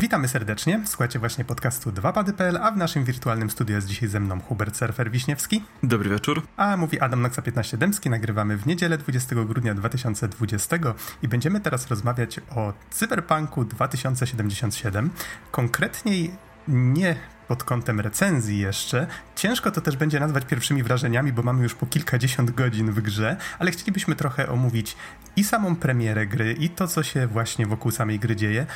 [0.00, 0.80] Witamy serdecznie.
[0.84, 5.10] Słuchajcie właśnie podcastu 2pady.pl, a w naszym wirtualnym studiu jest dzisiaj ze mną Hubert Surfer
[5.10, 5.64] Wiśniewski.
[5.82, 6.42] Dobry wieczór.
[6.56, 8.10] A mówi Adam Noxa 15 Dębski.
[8.10, 10.76] Nagrywamy w niedzielę 20 grudnia 2020
[11.22, 15.10] i będziemy teraz rozmawiać o Cyberpunku 2077.
[15.50, 16.30] Konkretniej
[16.68, 17.16] nie
[17.48, 19.06] pod kątem recenzji jeszcze.
[19.36, 23.36] Ciężko to też będzie nazwać pierwszymi wrażeniami, bo mamy już po kilkadziesiąt godzin w grze,
[23.58, 24.96] ale chcielibyśmy trochę omówić
[25.36, 28.66] i samą premierę gry, i to, co się właśnie wokół samej gry dzieje.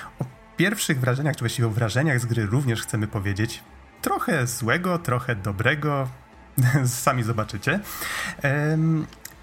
[0.57, 3.63] Pierwszych wrażeniach, czy właściwie o wrażeniach z gry również chcemy powiedzieć.
[4.03, 6.09] Trochę złego, trochę dobrego,
[6.87, 7.81] sami zobaczycie.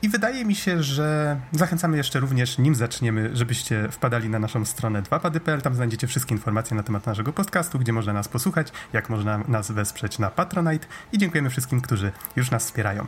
[0.02, 5.02] I wydaje mi się, że zachęcamy jeszcze również, nim zaczniemy, żebyście wpadali na naszą stronę
[5.02, 5.62] 2pady.pl.
[5.62, 9.72] Tam znajdziecie wszystkie informacje na temat naszego podcastu, gdzie można nas posłuchać, jak można nas
[9.72, 13.08] wesprzeć na Patronite i dziękujemy wszystkim, którzy już nas wspierają.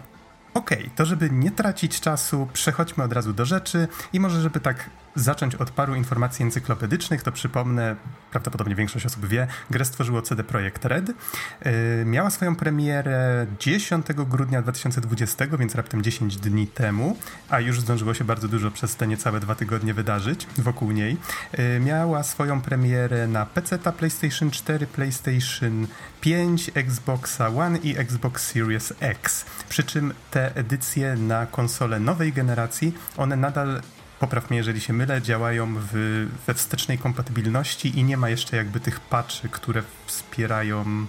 [0.53, 4.59] Okej, okay, to żeby nie tracić czasu, przechodźmy od razu do rzeczy i może żeby
[4.59, 7.95] tak zacząć od paru informacji encyklopedycznych, to przypomnę,
[8.31, 11.07] prawdopodobnie większość osób wie, grę stworzyło CD Projekt Red.
[11.07, 17.17] Yy, miała swoją premierę 10 grudnia 2020, więc raptem 10 dni temu,
[17.49, 21.17] a już zdążyło się bardzo dużo przez te niecałe dwa tygodnie wydarzyć wokół niej.
[21.57, 25.87] Yy, miała swoją premierę na PC, PlayStation 4, PlayStation
[26.21, 29.45] 5, Xboxa One i Xbox Series X.
[29.69, 33.81] Przy czym te edycje na konsole nowej generacji, one nadal
[34.23, 38.79] popraw mnie, jeżeli się mylę, działają w, we wstecznej kompatybilności i nie ma jeszcze jakby
[38.79, 41.05] tych patchy, które wspierają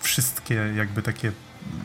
[0.00, 1.32] wszystkie jakby takie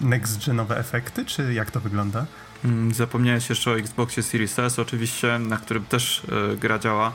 [0.01, 2.25] next-genowe efekty, czy jak to wygląda?
[2.65, 6.23] Mm, zapomniałeś jeszcze o Xboxie Series S oczywiście, na którym też
[6.53, 7.11] y, gra działa.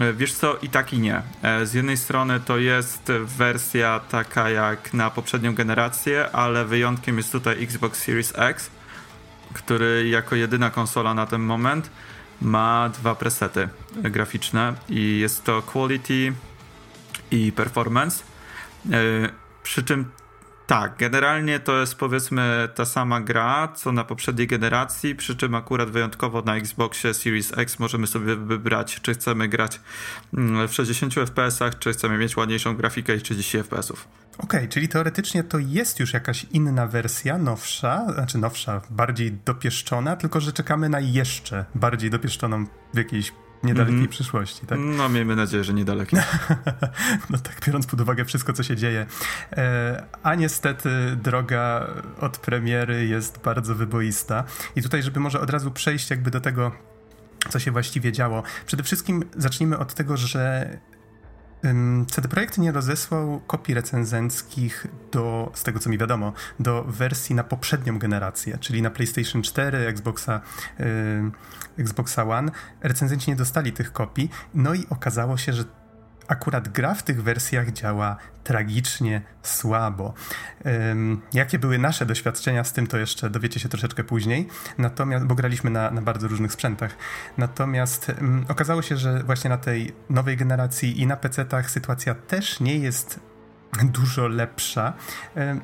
[0.00, 1.22] E, wiesz co, i tak i nie.
[1.42, 7.32] E, z jednej strony to jest wersja taka jak na poprzednią generację, ale wyjątkiem jest
[7.32, 8.70] tutaj Xbox Series X,
[9.52, 11.90] który jako jedyna konsola na ten moment
[12.40, 16.32] ma dwa presety graficzne i jest to Quality
[17.30, 18.24] i Performance.
[18.92, 18.98] E,
[19.62, 20.10] przy czym
[20.68, 25.90] tak, generalnie to jest powiedzmy ta sama gra, co na poprzedniej generacji, przy czym akurat
[25.90, 29.80] wyjątkowo na Xboxie Series X możemy sobie wybrać, czy chcemy grać
[30.34, 33.90] mm, w 60 fps, czy chcemy mieć ładniejszą grafikę i 30 fps.
[33.90, 34.04] Okej,
[34.38, 40.40] okay, czyli teoretycznie to jest już jakaś inna wersja, nowsza, znaczy nowsza, bardziej dopieszczona, tylko
[40.40, 43.32] że czekamy na jeszcze bardziej dopieszczoną w jakiejś
[43.62, 44.10] niedalekiej mm -hmm.
[44.10, 44.78] przyszłości, tak?
[44.82, 46.20] No, miejmy nadzieję, że niedalekiej.
[47.30, 49.06] no tak, biorąc pod uwagę wszystko, co się dzieje.
[49.52, 50.90] E, a niestety
[51.22, 51.86] droga
[52.20, 54.44] od premiery jest bardzo wyboista.
[54.76, 56.72] I tutaj, żeby może od razu przejść jakby do tego,
[57.48, 58.42] co się właściwie działo.
[58.66, 60.70] Przede wszystkim zacznijmy od tego, że
[62.10, 67.44] CD Projekt nie rozesłał kopii recenzenckich do, z tego co mi wiadomo, do wersji na
[67.44, 70.40] poprzednią generację, czyli na PlayStation 4, Xboxa,
[70.78, 70.84] yy,
[71.78, 72.52] Xboxa One.
[72.82, 75.64] Recenzenci nie dostali tych kopii, no i okazało się, że
[76.28, 80.14] akurat gra w tych wersjach działa tragicznie słabo.
[80.64, 85.34] Um, jakie były nasze doświadczenia z tym, to jeszcze dowiecie się troszeczkę później, natomiast, bo
[85.34, 86.96] graliśmy na, na bardzo różnych sprzętach.
[87.38, 92.60] Natomiast um, okazało się, że właśnie na tej nowej generacji i na PC-tach sytuacja też
[92.60, 93.20] nie jest
[93.82, 94.92] dużo lepsza.
[95.36, 95.60] Um,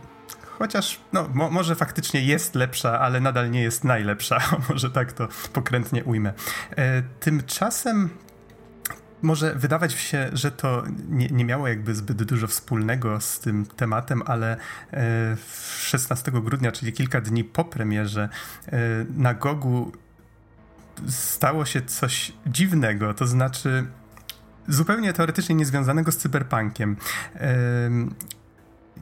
[0.59, 4.39] chociaż no, mo może faktycznie jest lepsza, ale nadal nie jest najlepsza.
[4.69, 6.33] może tak to pokrętnie ujmę.
[6.77, 8.11] E, tymczasem
[9.25, 14.23] może wydawać się, że to nie, nie, miało jakby zbyt dużo wspólnego z tym tematem,
[14.27, 14.57] ale
[15.79, 18.29] 16 e, grudnia, czyli kilka dni po premierze,
[18.67, 18.79] e,
[19.17, 19.93] na Gogu
[21.09, 23.87] stało się coś dziwnego, to znaczy
[24.69, 26.97] zupełnie teoretycznie niezwiązanego z cyberpunkiem.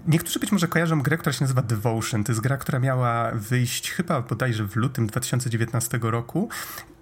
[0.06, 2.24] Niektórzy być może kojarzą grę, która się nazywa Devotion.
[2.24, 6.48] To jest gra, która miała wyjść chyba bodajże w lutym 2019 roku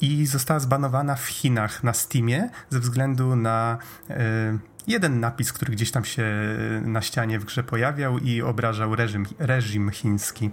[0.00, 3.79] i została zbanowana w Chinach na Steamie ze względu na.
[4.90, 6.25] Jeden napis, który gdzieś tam się
[6.82, 10.50] na ścianie w grze pojawiał i obrażał reżim, reżim chiński.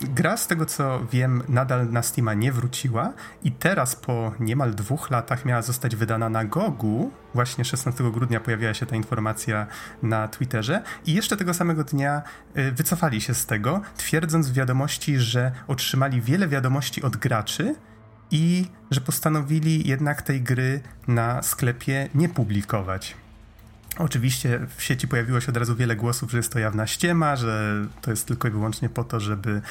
[0.00, 3.12] Gra, z tego co wiem, nadal na Steama nie wróciła
[3.44, 7.10] i teraz po niemal dwóch latach miała zostać wydana na Gogu.
[7.34, 9.66] Właśnie 16 grudnia pojawiła się ta informacja
[10.02, 12.22] na Twitterze i jeszcze tego samego dnia
[12.56, 17.74] y, wycofali się z tego, twierdząc w wiadomości, że otrzymali wiele wiadomości od graczy,
[18.32, 23.16] i że postanowili jednak tej gry na sklepie nie publikować.
[23.98, 27.86] Oczywiście w sieci pojawiło się od razu wiele głosów, że jest to jawna ściema, że
[28.00, 29.62] to jest tylko i wyłącznie po to, żeby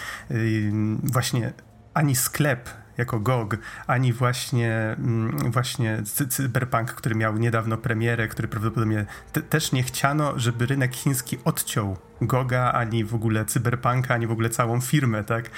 [1.04, 1.54] właśnie
[1.94, 3.58] ani sklep jako GOG,
[3.88, 10.40] ani właśnie, mm, właśnie Cyberpunk, który miał niedawno premierę, który prawdopodobnie te, też nie chciano,
[10.40, 15.50] żeby rynek chiński odciął Goga, ani w ogóle Cyberpunka, ani w ogóle całą firmę, tak?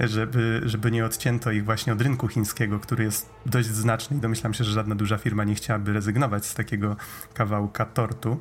[0.00, 4.54] Żeby, żeby nie odcięto ich właśnie od rynku chińskiego, który jest dość znaczny i domyślam
[4.54, 6.96] się, że żadna duża firma nie chciałaby rezygnować z takiego
[7.34, 8.40] kawałka tortu.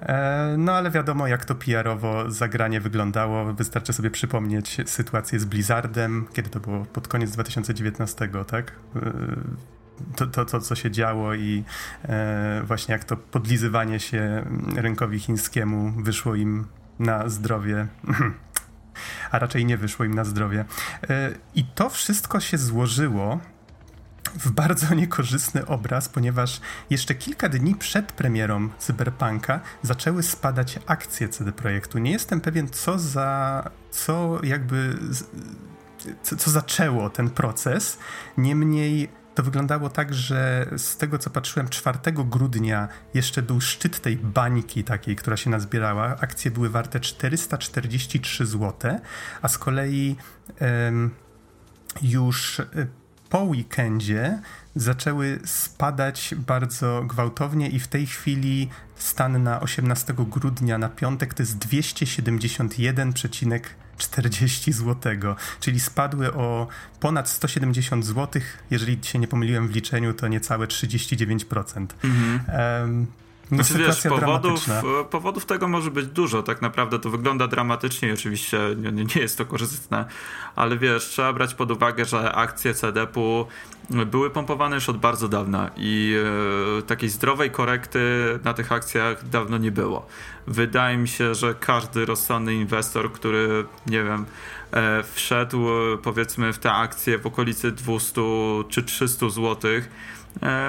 [0.00, 3.54] E, no ale wiadomo, jak to PR-owo zagranie wyglądało.
[3.54, 7.85] Wystarczy sobie przypomnieć sytuację z Blizzardem, kiedy to było pod koniec 2019,
[8.44, 8.72] tak?
[8.96, 9.12] E,
[10.16, 11.64] to, to, to, co się działo i
[12.04, 14.44] e, właśnie jak to podlizywanie się
[14.76, 16.66] rynkowi chińskiemu wyszło im
[16.98, 17.86] na zdrowie.
[19.30, 20.64] A raczej nie wyszło im na zdrowie.
[21.10, 23.40] E, I to wszystko się złożyło
[24.34, 26.60] w bardzo niekorzystny obraz, ponieważ
[26.90, 31.98] jeszcze kilka dni przed premierą Cyberpunka zaczęły spadać akcje CD Projektu.
[31.98, 33.70] Nie jestem pewien, co za.
[33.90, 34.98] co jakby.
[36.22, 37.98] Co, co zaczęło ten proces.
[38.36, 44.16] Niemniej to wyglądało tak, że z tego co patrzyłem, 4 grudnia jeszcze był szczyt tej
[44.16, 46.16] bańki takiej, która się nazbierała.
[46.20, 48.98] Akcje były warte 443 zł,
[49.42, 50.16] a z kolei
[50.60, 51.10] um,
[52.02, 52.66] już e,
[53.28, 54.38] po weekendzie
[54.76, 61.42] zaczęły spadać bardzo gwałtownie i w tej chwili stan na 18 grudnia na piątek to
[61.42, 63.60] jest 271,5
[63.98, 65.12] 40 zł,
[65.60, 66.66] czyli spadły o
[67.00, 68.42] ponad 170 zł.
[68.70, 71.86] Jeżeli się nie pomyliłem w liczeniu, to niecałe 39%.
[72.04, 72.40] Mhm.
[72.82, 73.06] Um,
[73.52, 76.42] znaczy, wiesz, powodów, e, powodów tego może być dużo.
[76.42, 80.04] Tak naprawdę to wygląda dramatycznie i oczywiście nie, nie jest to korzystne,
[80.56, 83.46] ale wiesz, trzeba brać pod uwagę, że akcje CDP-u
[84.06, 86.16] były pompowane już od bardzo dawna i
[86.78, 88.00] e, takiej zdrowej korekty
[88.44, 90.06] na tych akcjach dawno nie było.
[90.46, 94.26] Wydaje mi się, że każdy rozsądny inwestor, który, nie wiem,
[94.72, 95.66] e, wszedł
[96.02, 98.22] powiedzmy w te akcje w okolicy 200
[98.68, 100.15] czy 300 złotych, E,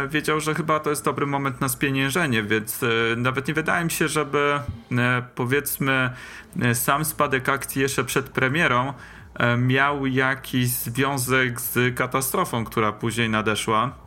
[0.09, 2.87] wiedział, że chyba to jest dobry moment na spieniężenie, więc e,
[3.17, 4.59] nawet nie wydaje mi się, żeby
[4.91, 6.09] e, powiedzmy
[6.73, 8.93] sam spadek akcji jeszcze przed premierą
[9.57, 14.06] miał jakiś związek z katastrofą, która później nadeszła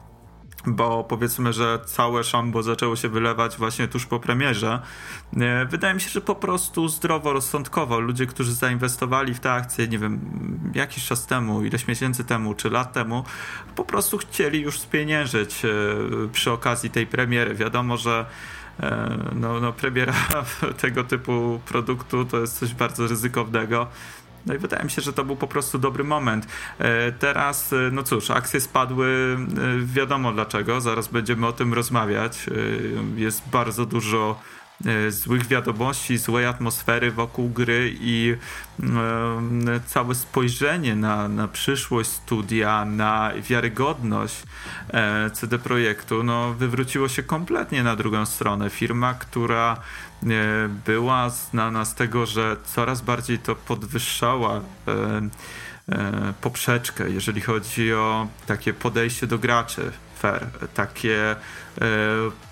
[0.66, 4.80] bo powiedzmy, że całe szambo zaczęło się wylewać właśnie tuż po premierze.
[5.36, 9.98] E, wydaje mi się, że po prostu zdroworozsądkowo ludzie, którzy zainwestowali w te akcje, nie
[9.98, 10.20] wiem,
[10.74, 13.24] jakiś czas temu, ileś miesięcy temu, czy lat temu,
[13.76, 15.68] po prostu chcieli już spieniężyć e,
[16.32, 17.54] przy okazji tej premiery.
[17.54, 18.26] Wiadomo, że
[18.80, 20.14] e, no, no premiera
[20.82, 23.86] tego typu produktu to jest coś bardzo ryzykownego.
[24.46, 26.46] No i wydaje mi się, że to był po prostu dobry moment.
[26.78, 32.46] E, teraz, e, no cóż, akcje spadły, e, wiadomo dlaczego, zaraz będziemy o tym rozmawiać.
[33.16, 34.40] Jest bardzo dużo
[35.08, 38.36] złych wiadomości, złej atmosfery wokół gry i
[39.86, 44.42] całe spojrzenie na, na przyszłość studia, na wiarygodność
[45.32, 48.70] CD Projektu, no wywróciło się kompletnie na drugą stronę.
[48.70, 49.76] Firma, która
[50.86, 54.60] była znana z tego, że coraz bardziej to podwyższała e,
[55.88, 61.36] e, poprzeczkę, jeżeli chodzi o takie podejście do graczy fair, takie e,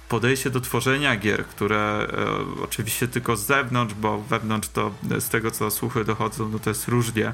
[0.08, 5.50] podejście do tworzenia gier, które e, oczywiście tylko z zewnątrz, bo wewnątrz to z tego
[5.50, 7.32] co słuchy dochodzą, no to jest różnie,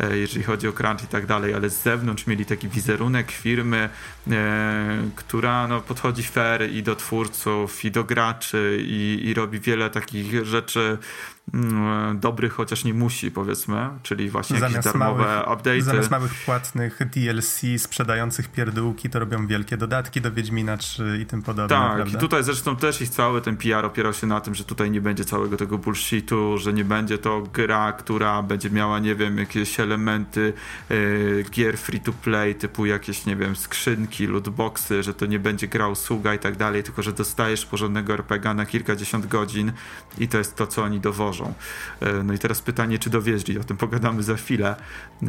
[0.00, 3.88] e, jeżeli chodzi o crunch i tak dalej, ale z zewnątrz mieli taki wizerunek firmy,
[4.30, 9.90] e, która no, podchodzi fair i do twórców, i do graczy, i, i robi wiele
[9.90, 10.98] takich rzeczy
[12.14, 15.80] dobry, chociaż nie musi, powiedzmy, czyli właśnie zamiast jakieś darmowe małych, update'y.
[15.80, 21.42] Zamiast małych płatnych DLC sprzedających pierdółki, to robią wielkie dodatki do Wiedźmina 3 i tym
[21.42, 21.76] podobne.
[21.76, 22.18] Tak, prawda?
[22.18, 25.00] i tutaj zresztą też ich cały ten PR opierał się na tym, że tutaj nie
[25.00, 29.80] będzie całego tego bullshitu, że nie będzie to gra, która będzie miała, nie wiem, jakieś
[29.80, 30.52] elementy
[30.90, 35.68] yy, gier free to play, typu jakieś, nie wiem, skrzynki, lootboxy, że to nie będzie
[35.68, 39.72] gra usługa i tak dalej, tylko że dostajesz porządnego RPG na kilkadziesiąt godzin
[40.18, 41.31] i to jest to, co oni dowożą.
[42.00, 44.76] E, no i teraz pytanie, czy dowieźli, o tym pogadamy za chwilę,
[45.22, 45.26] e,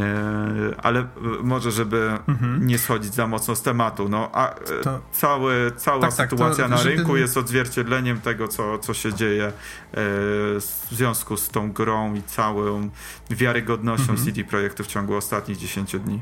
[0.77, 1.05] ale e,
[1.43, 2.67] może, żeby mhm.
[2.67, 4.99] nie schodzić za mocno z tematu, no a to...
[5.11, 9.51] cały, cała tak, sytuacja tak, to, na rynku jest odzwierciedleniem tego, co, co się dzieje
[9.93, 12.89] w związku z tą grą i całą
[13.29, 14.25] wiarygodnością mhm.
[14.25, 16.21] CD Projektu w ciągu ostatnich 10 dni.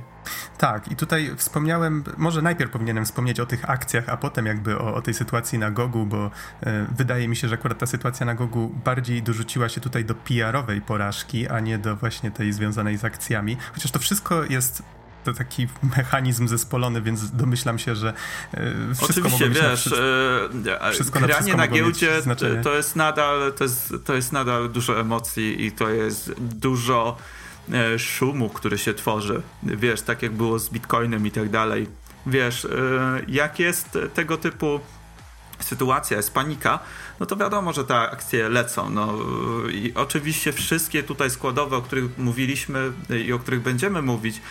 [0.57, 4.95] Tak, i tutaj wspomniałem, może najpierw powinienem wspomnieć o tych akcjach, a potem jakby o,
[4.95, 6.31] o tej sytuacji na Gogu, bo
[6.63, 10.15] e, wydaje mi się, że akurat ta sytuacja na Gogu bardziej dorzuciła się tutaj do
[10.15, 13.57] PR-owej porażki, a nie do właśnie tej związanej z akcjami.
[13.73, 14.83] Chociaż to wszystko jest
[15.23, 18.13] to taki mechanizm zespolony, więc domyślam się, że
[18.53, 19.93] e, wszystko Oczywiście, wiesz,
[20.53, 22.21] na e, wszystko granie na, na giełdzie
[22.63, 27.40] to jest nadal to jest, to jest nadal dużo emocji i to jest dużo e,
[27.97, 29.41] szumu, który się tworzy.
[29.63, 31.87] Wiesz, tak jak było z Bitcoinem i tak dalej.
[32.25, 32.69] Wiesz, e,
[33.27, 34.79] jak jest tego typu
[35.59, 36.79] sytuacja, jest panika,
[37.19, 38.89] no to wiadomo, że te akcje lecą.
[38.89, 39.13] No,
[39.71, 42.91] I oczywiście wszystkie tutaj składowe, o których mówiliśmy
[43.25, 44.41] i o których będziemy mówić, e,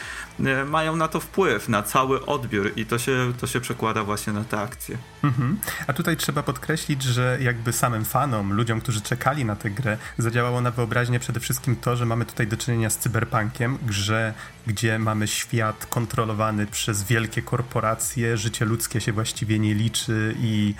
[0.66, 4.44] mają na to wpływ, na cały odbiór i to się, to się przekłada właśnie na
[4.44, 4.98] te akcje.
[5.24, 5.58] Mhm.
[5.86, 10.60] A tutaj trzeba podkreślić, że jakby samym fanom, ludziom, którzy czekali na tę grę, zadziałało
[10.60, 14.34] na wyobraźnię przede wszystkim to, że mamy tutaj do czynienia z cyberpunkiem, grze,
[14.66, 20.74] gdzie mamy świat kontrolowany przez wielkie korporacje, życie ludzkie się właściwie nie liczy i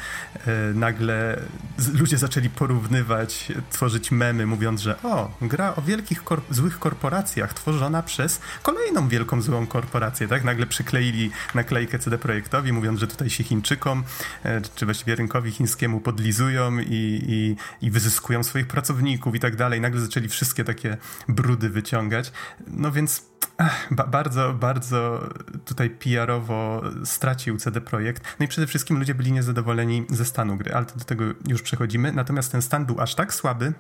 [0.47, 1.41] e, nagle
[2.01, 8.03] ludzie zaczęli porównywać, tworzyć memy, mówiąc, że o, gra o wielkich, kor złych korporacjach tworzona
[8.03, 10.45] przez kolejną wielką złą korporację, tak?
[10.45, 14.05] Nagle przykleili naklejkę CD Projektowi, mówiąc, że tutaj się Chińczykom,
[14.45, 17.57] e, czy właściwie rynkowi chińskiemu podlizują i, i,
[17.87, 19.81] i wyzyskują swoich pracowników i tak dalej.
[19.81, 20.97] Nagle zaczęli wszystkie takie
[21.29, 22.33] brudy wyciągać.
[22.67, 23.31] No więc
[23.91, 25.29] ba bardzo, bardzo
[25.65, 28.37] tutaj PR-owo stracił CD Projekt.
[28.41, 32.13] No i przede wszystkim ludzie byli niezadowoleni ze stanu gry, ale do tego już przechodzimy.
[32.13, 33.73] Natomiast ten stan był aż tak słaby,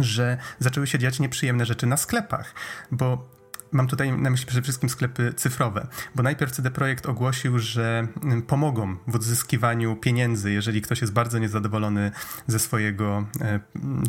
[0.00, 2.54] że zaczęły się dziać nieprzyjemne rzeczy na sklepach,
[2.90, 3.39] bo
[3.72, 8.42] Mam tutaj na myśli przede wszystkim sklepy cyfrowe, bo najpierw CD Projekt ogłosił, że mm,
[8.42, 12.10] pomogą w odzyskiwaniu pieniędzy, jeżeli ktoś jest bardzo niezadowolony
[12.46, 13.60] ze swojego, e,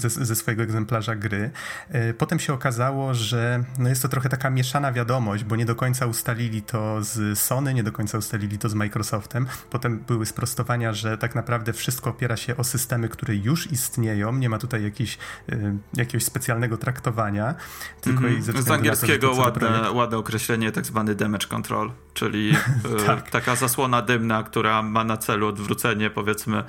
[0.02, 1.52] ze, ze swojego egzemplarza gry.
[1.90, 5.76] E, potem się okazało, że no jest to trochę taka mieszana wiadomość, bo nie do
[5.76, 9.48] końca ustalili to z Sony, nie do końca ustalili to z Microsoftem.
[9.70, 14.50] Potem były sprostowania, że tak naprawdę wszystko opiera się o systemy, które już istnieją, nie
[14.50, 15.18] ma tutaj jakiś,
[15.50, 17.56] e, jakiegoś specjalnego traktowania,
[18.02, 18.62] tylko mm -hmm.
[18.62, 22.52] z angielskiego to, ładne, ładne określenie, tak zwany damage control, czyli
[23.02, 23.30] e, tak.
[23.30, 26.64] taka zasłona dymna, która ma na celu odwrócenie, powiedzmy,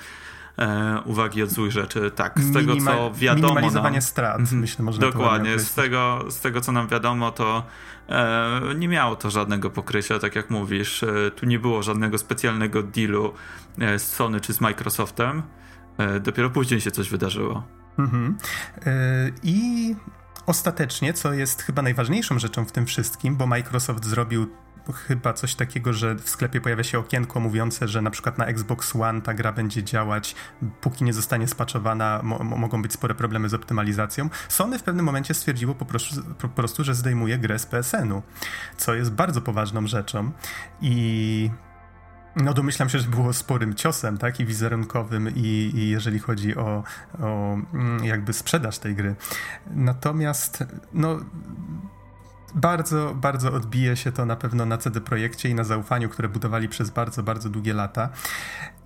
[0.58, 2.10] e, uwagi od złych rzeczy.
[2.10, 3.48] Tak, z tego co wiadomo.
[3.48, 4.60] Minimalizowanie nam, strat, mhm.
[4.60, 7.62] myślę, można Dokładnie, z tego, z tego co nam wiadomo, to
[8.08, 11.02] e, nie miało to żadnego pokrycia, tak jak mówisz.
[11.02, 13.32] E, tu nie było żadnego specjalnego dealu
[13.78, 15.42] e, z Sony czy z Microsoftem.
[15.98, 17.62] E, dopiero później się coś wydarzyło.
[17.98, 18.36] Mhm.
[19.42, 19.94] I
[20.46, 24.46] ostatecznie, co jest chyba najważniejszą rzeczą w tym wszystkim, bo Microsoft zrobił
[24.92, 28.96] chyba coś takiego, że w sklepie pojawia się okienko mówiące, że na przykład na Xbox
[28.96, 30.34] One ta gra będzie działać,
[30.80, 34.30] póki nie zostanie spaczowana, mo mogą być spore problemy z optymalizacją.
[34.48, 38.22] Sony w pewnym momencie stwierdziło po prostu, po prostu że zdejmuje grę z PSN-u,
[38.76, 40.32] co jest bardzo poważną rzeczą
[40.80, 41.50] i
[42.36, 46.84] no domyślam się, że było sporym ciosem, tak, i wizerunkowym, i, i jeżeli chodzi o,
[47.20, 49.14] o, mm, jakby sprzedaż tej gry.
[49.70, 51.20] Natomiast, no
[52.54, 56.68] bardzo, bardzo odbije się to na pewno na CD Projekcie i na zaufaniu, które budowali
[56.68, 58.08] przez bardzo, bardzo długie lata.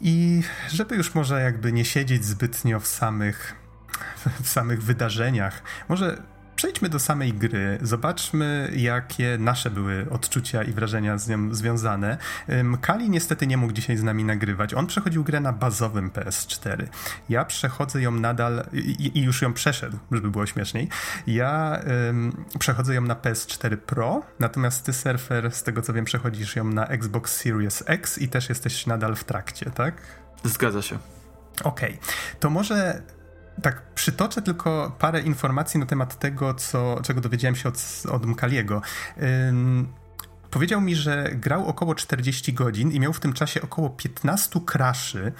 [0.00, 3.54] I żeby już może jakby nie siedzieć zbytnio w samych,
[4.42, 6.22] w samych wydarzeniach, może
[6.56, 12.18] Przejdźmy do samej gry, zobaczmy, jakie nasze były odczucia i wrażenia z nią związane.
[12.80, 14.74] Kali niestety nie mógł dzisiaj z nami nagrywać.
[14.74, 16.86] On przechodził grę na bazowym PS4.
[17.28, 20.88] Ja przechodzę ją nadal i, i już ją przeszedł, żeby było śmieszniej.
[21.26, 26.56] Ja um, przechodzę ją na PS4 Pro, natomiast ty, surfer, z tego co wiem, przechodzisz
[26.56, 29.94] ją na Xbox Series X i też jesteś nadal w trakcie, tak?
[30.44, 30.98] Zgadza się.
[31.64, 32.40] Okej, okay.
[32.40, 33.02] to może
[33.62, 38.82] tak przytoczę tylko parę informacji na temat tego, co, czego dowiedziałem się od, od Mkaliego.
[39.48, 39.88] Ym,
[40.50, 45.32] powiedział mi, że grał około 40 godzin i miał w tym czasie około 15 kraszy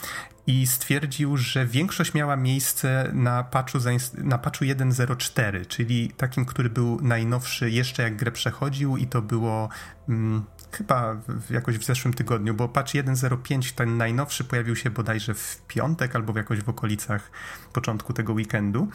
[0.47, 3.79] i stwierdził, że większość miała miejsce na patchu,
[4.19, 9.69] na patchu 1.04, czyli takim, który był najnowszy jeszcze jak grę przechodził i to było...
[10.77, 11.17] chyba
[11.51, 16.39] jakoś w zeszłym tygodniu, bo patch 1.05, ten najnowszy, pojawił się bodajże w piątek albo
[16.39, 17.31] jakoś w okolicach
[17.73, 18.89] początku tego weekendu.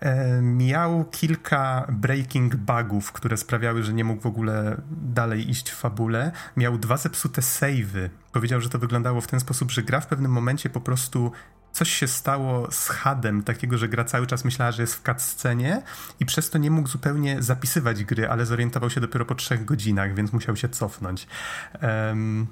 [0.00, 5.76] E, miał kilka breaking bugów, które sprawiały, że nie mógł w ogóle dalej iść w
[5.76, 6.32] fabule.
[6.56, 8.10] Miał dwa zepsute savey.
[8.32, 11.32] Powiedział, że to wyglądało w ten sposób, że gra w pewnym momencie po prostu
[11.74, 15.82] coś się stało z hadem, takiego, że gra cały czas myślała, że jest w cutscenie
[16.20, 20.14] i przez to nie mógł zupełnie zapisywać gry, ale zorientował się dopiero po trzech godzinach,
[20.14, 21.26] więc musiał się cofnąć.
[21.82, 22.46] Um,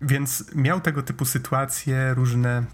[0.00, 2.64] więc miał tego typu sytuacje różne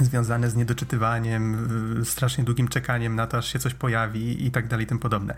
[0.00, 1.68] związane z niedoczytywaniem,
[2.04, 5.34] strasznie długim czekaniem na to, aż się coś pojawi i tak dalej, tym podobne.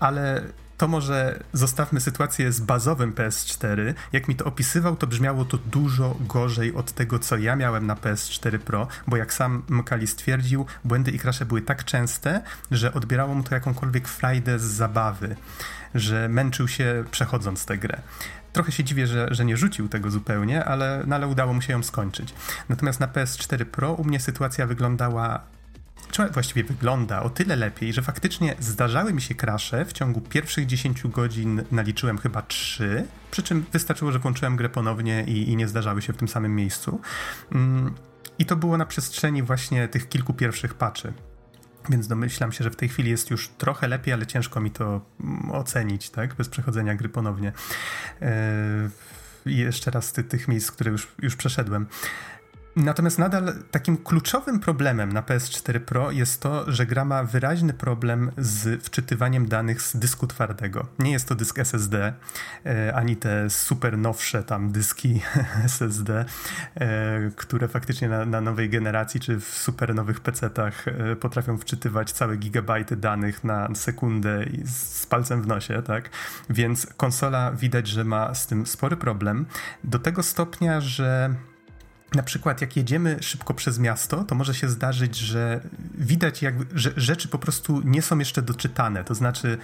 [0.00, 0.42] Ale
[0.76, 3.94] to może zostawmy sytuację z bazowym PS4.
[4.12, 7.94] Jak mi to opisywał, to brzmiało to dużo gorzej od tego, co ja miałem na
[7.94, 13.34] PS4 Pro, bo jak sam Mkali stwierdził, błędy i krasze były tak częste, że odbierało
[13.34, 15.36] mu to jakąkolwiek frajdę z zabawy,
[15.94, 18.00] że męczył się przechodząc tę grę.
[18.52, 21.72] Trochę się dziwię, że, że nie rzucił tego zupełnie, ale, no ale udało mu się
[21.72, 22.34] ją skończyć.
[22.68, 25.40] Natomiast na PS4 Pro u mnie sytuacja wyglądała
[26.32, 29.84] właściwie wygląda o tyle lepiej, że faktycznie zdarzały mi się krasze.
[29.84, 35.24] W ciągu pierwszych 10 godzin naliczyłem chyba 3, przy czym wystarczyło, że włączyłem grę ponownie
[35.26, 37.00] i, i nie zdarzały się w tym samym miejscu.
[37.52, 37.94] Mm,
[38.38, 41.12] I to było na przestrzeni właśnie tych kilku pierwszych patchy.
[41.88, 45.00] Więc domyślam się, że w tej chwili jest już trochę lepiej, ale ciężko mi to
[45.20, 46.34] mm, ocenić, tak?
[46.34, 47.52] Bez przechodzenia gry ponownie.
[48.20, 48.28] Yy,
[49.46, 51.86] jeszcze raz ty, tych miejsc, które już, już przeszedłem.
[52.76, 58.30] Natomiast nadal takim kluczowym problemem na PS4 Pro jest to, że gra ma wyraźny problem
[58.38, 60.86] z wczytywaniem danych z dysku twardego.
[60.98, 62.12] Nie jest to dysk SSD,
[62.66, 65.20] e, ani te super nowsze tam dyski
[65.64, 66.24] SSD,
[66.74, 72.12] e, które faktycznie na, na, nowej generacji czy w super nowych PC-tach e, potrafią wczytywać
[72.12, 76.10] całe gigabajty danych na sekundę z palcem w nosie, tak?
[76.50, 79.46] Więc konsola widać, że ma z tym spory problem.
[79.84, 81.34] Do tego stopnia, że
[82.14, 85.60] na przykład jak jedziemy szybko przez miasto, to może się zdarzyć, że
[85.94, 89.04] widać, jak, że rzeczy po prostu nie są jeszcze doczytane.
[89.04, 89.58] To znaczy,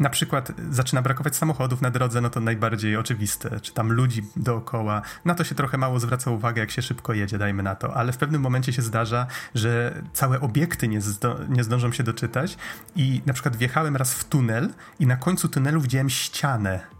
[0.00, 5.02] na przykład zaczyna brakować samochodów na drodze, no to najbardziej oczywiste, czy tam ludzi dookoła.
[5.24, 8.12] Na to się trochę mało zwraca uwagę, jak się szybko jedzie, dajmy na to, ale
[8.12, 12.56] w pewnym momencie się zdarza, że całe obiekty nie, zdo, nie zdążą się doczytać
[12.96, 14.68] i na przykład wjechałem raz w tunel
[14.98, 16.95] i na końcu tunelu widziałem ścianę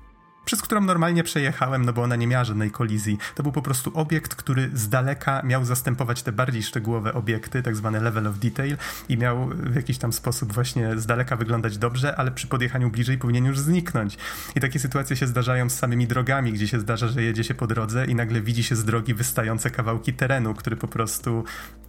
[0.47, 3.19] przez którą normalnie przejechałem, no bo ona nie miała żadnej kolizji.
[3.35, 7.77] To był po prostu obiekt, który z daleka miał zastępować te bardziej szczegółowe obiekty, tak
[7.77, 8.77] zwane level of detail
[9.09, 13.19] i miał w jakiś tam sposób właśnie z daleka wyglądać dobrze, ale przy podjechaniu bliżej
[13.19, 14.19] powinien już zniknąć.
[14.57, 17.67] I takie sytuacje się zdarzają z samymi drogami, gdzie się zdarza, że jedzie się po
[17.67, 21.45] drodze i nagle widzi się z drogi wystające kawałki terenu, który po prostu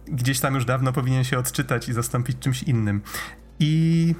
[0.08, 3.02] gdzieś tam już dawno powinien się odczytać i zastąpić czymś innym.
[3.60, 4.14] I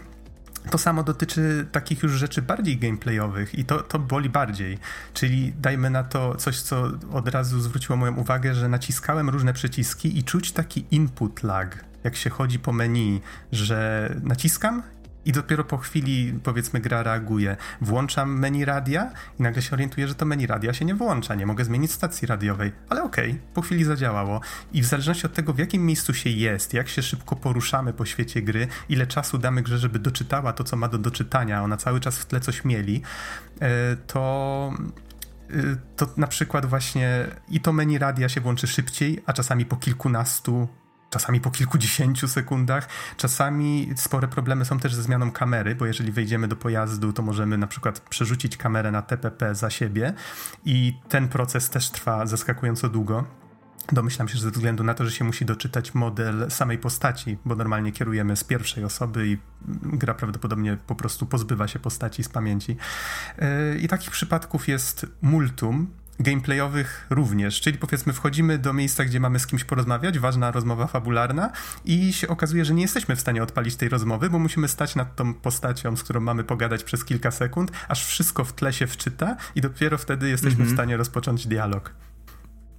[0.70, 4.78] to samo dotyczy takich już rzeczy bardziej gameplayowych i to, to boli bardziej.
[5.14, 10.18] Czyli dajmy na to coś, co od razu zwróciło moją uwagę, że naciskałem różne przyciski
[10.18, 13.20] i czuć taki input lag, jak się chodzi po menu,
[13.52, 14.82] że naciskam
[15.24, 17.56] i dopiero po chwili, powiedzmy, gra reaguje.
[17.80, 21.46] Włączam menu radia i nagle się orientuję, że to menu radia się nie włącza, nie
[21.46, 24.40] mogę zmienić stacji radiowej, ale okej, okay, po chwili zadziałało.
[24.72, 28.06] I w zależności od tego, w jakim miejscu się jest, jak się szybko poruszamy po
[28.06, 32.00] świecie gry, ile czasu damy grze, żeby doczytała to, co ma do doczytania, ona cały
[32.00, 33.02] czas w tle coś mieli,
[33.60, 34.72] e, to
[35.50, 35.54] e,
[35.96, 40.68] to na przykład właśnie i to menu radia się włączy szybciej, a czasami po kilkunastu
[41.10, 42.88] czasami po kilkudziesięciu sekundach.
[43.16, 47.58] Czasami spore problemy są też ze zmianą kamery, bo jeżeli wejdziemy do pojazdu, to możemy
[47.58, 50.14] na przykład przerzucić kamerę na TPP za siebie
[50.64, 53.24] i ten proces też trwa zaskakująco długo.
[53.92, 57.54] Domyślam się, że ze względu na to, że się musi doczytać model samej postaci, bo
[57.54, 59.38] normalnie kierujemy z pierwszej osoby i
[59.82, 62.76] gra prawdopodobnie po prostu pozbywa się postaci z pamięci.
[63.38, 69.38] Yy, I takich przypadków jest multum gameplayowych również, czyli powiedzmy wchodzimy do miejsca, gdzie mamy
[69.38, 71.52] z kimś porozmawiać, ważna rozmowa fabularna
[71.84, 75.16] i się okazuje, że nie jesteśmy w stanie odpalić tej rozmowy, bo musimy stać nad
[75.16, 79.36] tą postacią, z którą mamy pogadać przez kilka sekund, aż wszystko w tle się wczyta
[79.54, 81.92] i dopiero wtedy jesteśmy w stanie rozpocząć dialog.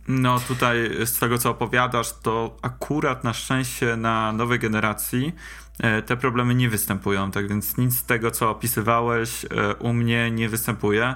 [0.07, 5.35] No tutaj z tego co opowiadasz, to akurat na szczęście na nowej generacji
[5.79, 10.31] e, te problemy nie występują, tak więc nic z tego co opisywałeś e, u mnie
[10.31, 11.15] nie występuje.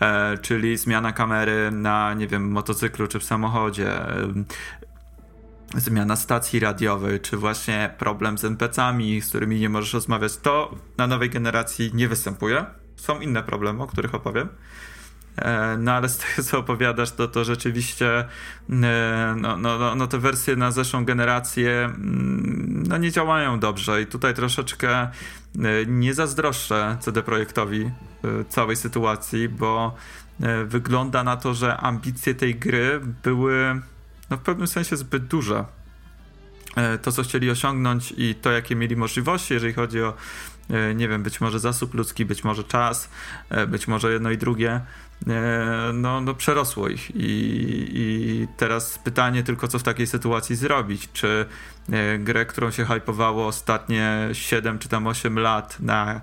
[0.00, 4.44] E, czyli zmiana kamery na, nie wiem, motocyklu czy w samochodzie, e,
[5.76, 11.06] zmiana stacji radiowej, czy właśnie problem z NPC-ami, z którymi nie możesz rozmawiać, to na
[11.06, 12.64] nowej generacji nie występuje.
[12.96, 14.48] Są inne problemy, o których opowiem.
[15.40, 18.24] E, no ale z tego co opowiadasz, to, to rzeczywiście
[18.68, 24.06] no, no, no, no te wersje na zeszłą generację mm, no nie działają dobrze i
[24.06, 25.08] tutaj troszeczkę
[25.86, 27.90] nie zazdroszczę CD Projektowi
[28.48, 29.94] całej sytuacji, bo
[30.40, 33.80] e, wygląda na to, że ambicje tej gry były
[34.30, 35.64] no, w pewnym sensie zbyt duże.
[36.76, 40.14] E, to, co chcieli osiągnąć i to, jakie mieli możliwości, jeżeli chodzi o, e,
[40.94, 43.10] nie wiem, być może zasób ludzki, być może czas,
[43.68, 44.80] być może jedno i drugie,
[45.94, 47.10] no, no przerosło ich.
[47.10, 51.08] I, I teraz pytanie tylko, co w takiej sytuacji zrobić.
[51.12, 51.46] Czy
[52.18, 56.20] grę, którą się hypowało ostatnie 7 czy tam 8 lat na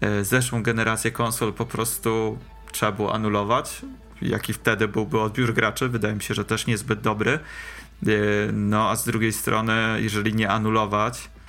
[0.00, 2.38] E, zeszłą generację konsol po prostu
[2.72, 3.82] trzeba było anulować.
[4.22, 5.88] Jaki wtedy byłby odbiór graczy?
[5.88, 7.32] Wydaje mi się, że też niezbyt dobry.
[7.32, 8.10] E,
[8.52, 11.39] no a z drugiej strony, jeżeli nie anulować, e,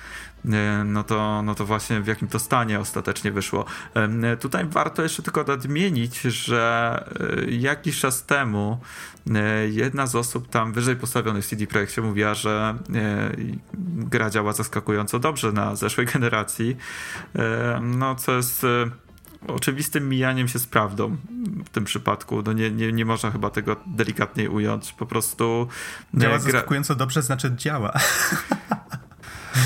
[0.84, 3.64] no to, no to właśnie w jakim to stanie ostatecznie wyszło.
[4.40, 7.04] Tutaj warto jeszcze tylko nadmienić, że
[7.48, 8.80] jakiś czas temu
[9.70, 12.74] jedna z osób tam wyżej postawionych w CD Projekcie mówiła, że
[13.82, 16.76] gra działa zaskakująco dobrze na zeszłej generacji,
[17.80, 18.66] no co jest
[19.46, 21.16] oczywistym mijaniem się z prawdą
[21.64, 22.42] w tym przypadku.
[22.42, 24.92] No nie, nie, nie można chyba tego delikatniej ująć.
[24.92, 25.68] Po prostu.
[26.14, 26.52] Działa gra...
[26.52, 27.92] zaskakująco dobrze, znaczy działa.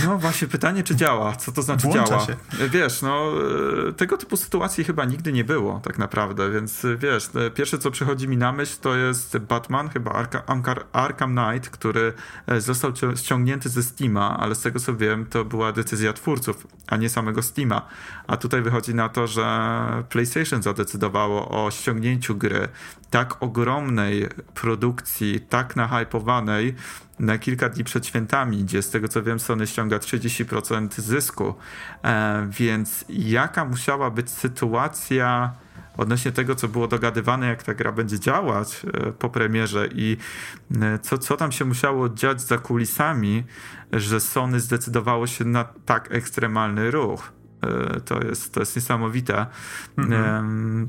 [0.05, 1.37] No właśnie, pytanie, czy działa?
[1.37, 2.27] Co to znaczy Włącza działa?
[2.27, 2.37] Się.
[2.68, 3.33] Wiesz, no
[3.88, 7.79] e, tego typu sytuacji chyba nigdy nie było tak naprawdę, więc e, wiesz, e, pierwsze
[7.79, 12.12] co przychodzi mi na myśl to jest Batman, chyba Arkham, Arkham Knight, który
[12.59, 17.09] został ściągnięty ze Steama, ale z tego co wiem, to była decyzja twórców, a nie
[17.09, 17.87] samego Steama.
[18.27, 19.46] A tutaj wychodzi na to, że
[20.09, 22.68] PlayStation zadecydowało o ściągnięciu gry
[23.11, 26.75] tak ogromnej produkcji, tak nahypowanej,
[27.18, 31.55] na kilka dni przed świętami, gdzie z tego co wiem Sony ściąga 30% zysku.
[32.05, 35.52] E, więc jaka musiała być sytuacja
[35.96, 40.16] odnośnie tego, co było dogadywane, jak ta gra będzie działać e, po premierze i
[40.81, 43.44] e, co, co tam się musiało dziać za kulisami,
[43.92, 47.33] że Sony zdecydowało się na tak ekstremalny ruch.
[47.62, 49.47] E, to jest, to jest niesamowite.
[49.99, 50.88] Mhm.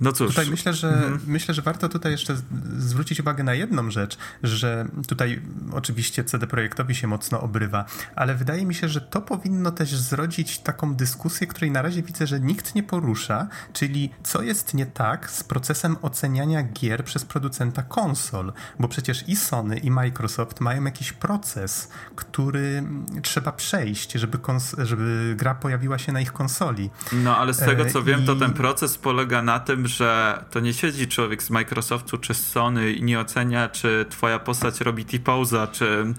[0.00, 0.28] No cóż.
[0.28, 1.20] Tutaj myślę, że mhm.
[1.26, 2.36] myślę, że warto tutaj jeszcze
[2.78, 5.42] zwrócić uwagę na jedną rzecz, że tutaj
[5.72, 7.84] oczywiście CD Projektowi się mocno obrywa,
[8.16, 12.26] ale wydaje mi się, że to powinno też zrodzić taką dyskusję, której na razie widzę,
[12.26, 17.82] że nikt nie porusza, czyli co jest nie tak z procesem oceniania gier przez producenta
[17.82, 22.82] konsol, bo przecież i Sony i Microsoft mają jakiś proces, który
[23.22, 24.38] trzeba przejść, żeby,
[24.78, 26.90] żeby gra pojawiła się na ich konsoli.
[27.12, 30.60] No ale z tego co e, wiem, to ten proces polega na tym, że to
[30.60, 35.04] nie siedzi człowiek z Microsoftu czy z Sony i nie ocenia, czy twoja postać robi
[35.04, 36.14] T-poza, czy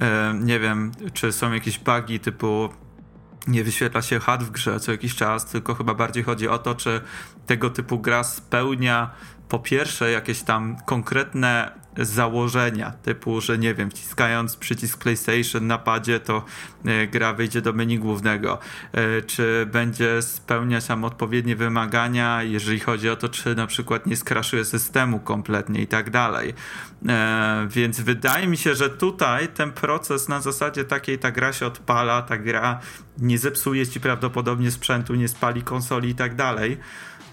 [0.00, 2.68] e, nie wiem, czy są jakieś bugi typu
[3.46, 6.74] nie wyświetla się HUD w grze co jakiś czas, tylko chyba bardziej chodzi o to,
[6.74, 7.00] czy
[7.46, 9.10] tego typu gra spełnia
[9.48, 16.20] po pierwsze jakieś tam konkretne założenia, typu, że nie wiem, wciskając przycisk PlayStation na padzie,
[16.20, 16.44] to
[16.84, 18.58] e, gra wyjdzie do menu głównego.
[18.92, 24.16] E, czy będzie spełniać tam odpowiednie wymagania, jeżeli chodzi o to, czy na przykład nie
[24.16, 26.54] skraszuje systemu kompletnie i tak dalej.
[27.08, 31.66] E, więc wydaje mi się, że tutaj ten proces na zasadzie takiej ta gra się
[31.66, 32.80] odpala, ta gra
[33.18, 36.78] nie zepsuje ci prawdopodobnie sprzętu, nie spali konsoli i tak dalej.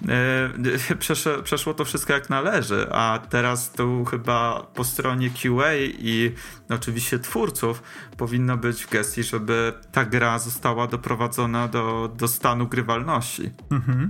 [0.09, 6.35] E, przeszło, to wszystko jak należy, a teraz tu chyba po stronie QA i
[6.69, 7.83] oczywiście twórców
[8.17, 13.51] powinno być w gestii, żeby ta gra została doprowadzona do, do stanu grywalności.
[13.71, 14.09] Mhm.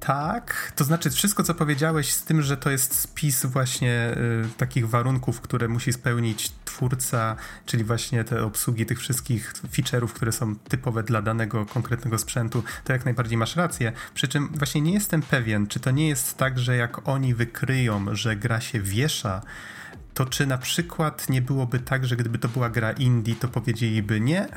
[0.00, 4.88] Tak, to znaczy wszystko, co powiedziałeś z tym, że to jest spis właśnie y, takich
[4.88, 11.02] warunków, które musi spełnić twórca, czyli właśnie te obsługi tych wszystkich feature'ów, które są typowe
[11.02, 13.92] dla danego konkretnego sprzętu, to jak najbardziej masz rację.
[14.14, 18.06] Przy czym właśnie nie jestem pewien, czy to nie jest tak, że jak oni wykryją,
[18.12, 19.42] że gra się wiesza,
[20.14, 24.20] to czy na przykład nie byłoby tak, że gdyby to była gra indie, to powiedzieliby
[24.20, 24.48] nie,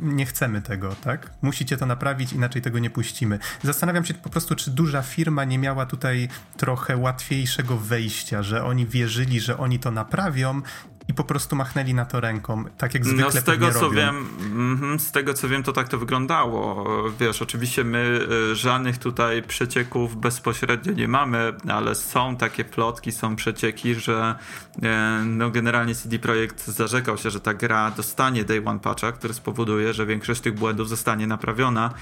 [0.00, 1.30] nie chcemy tego, tak?
[1.42, 3.38] Musicie to naprawić, inaczej tego nie puścimy.
[3.62, 8.86] Zastanawiam się po prostu, czy duża firma nie miała tutaj trochę łatwiejszego wejścia, że oni
[8.86, 10.62] wierzyli, że oni to naprawią
[11.08, 13.96] i po prostu machnęli na to ręką, tak jak zwykle no, z tego co robią.
[13.96, 16.84] wiem, mm, z tego co wiem, to tak to wyglądało.
[17.20, 18.20] Wiesz, oczywiście my
[18.52, 24.34] y, żadnych tutaj przecieków bezpośrednio nie mamy, ale są takie plotki, są przecieki, że
[24.82, 29.34] e, no generalnie CD Projekt zarzekał się, że ta gra dostanie Day One Patcha, który
[29.34, 31.94] spowoduje, że większość tych błędów zostanie naprawiona.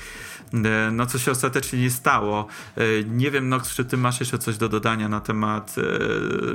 [0.55, 2.47] E, no co się ostatecznie nie stało.
[2.77, 5.75] E, nie wiem, Nox, czy ty masz jeszcze coś do dodania na temat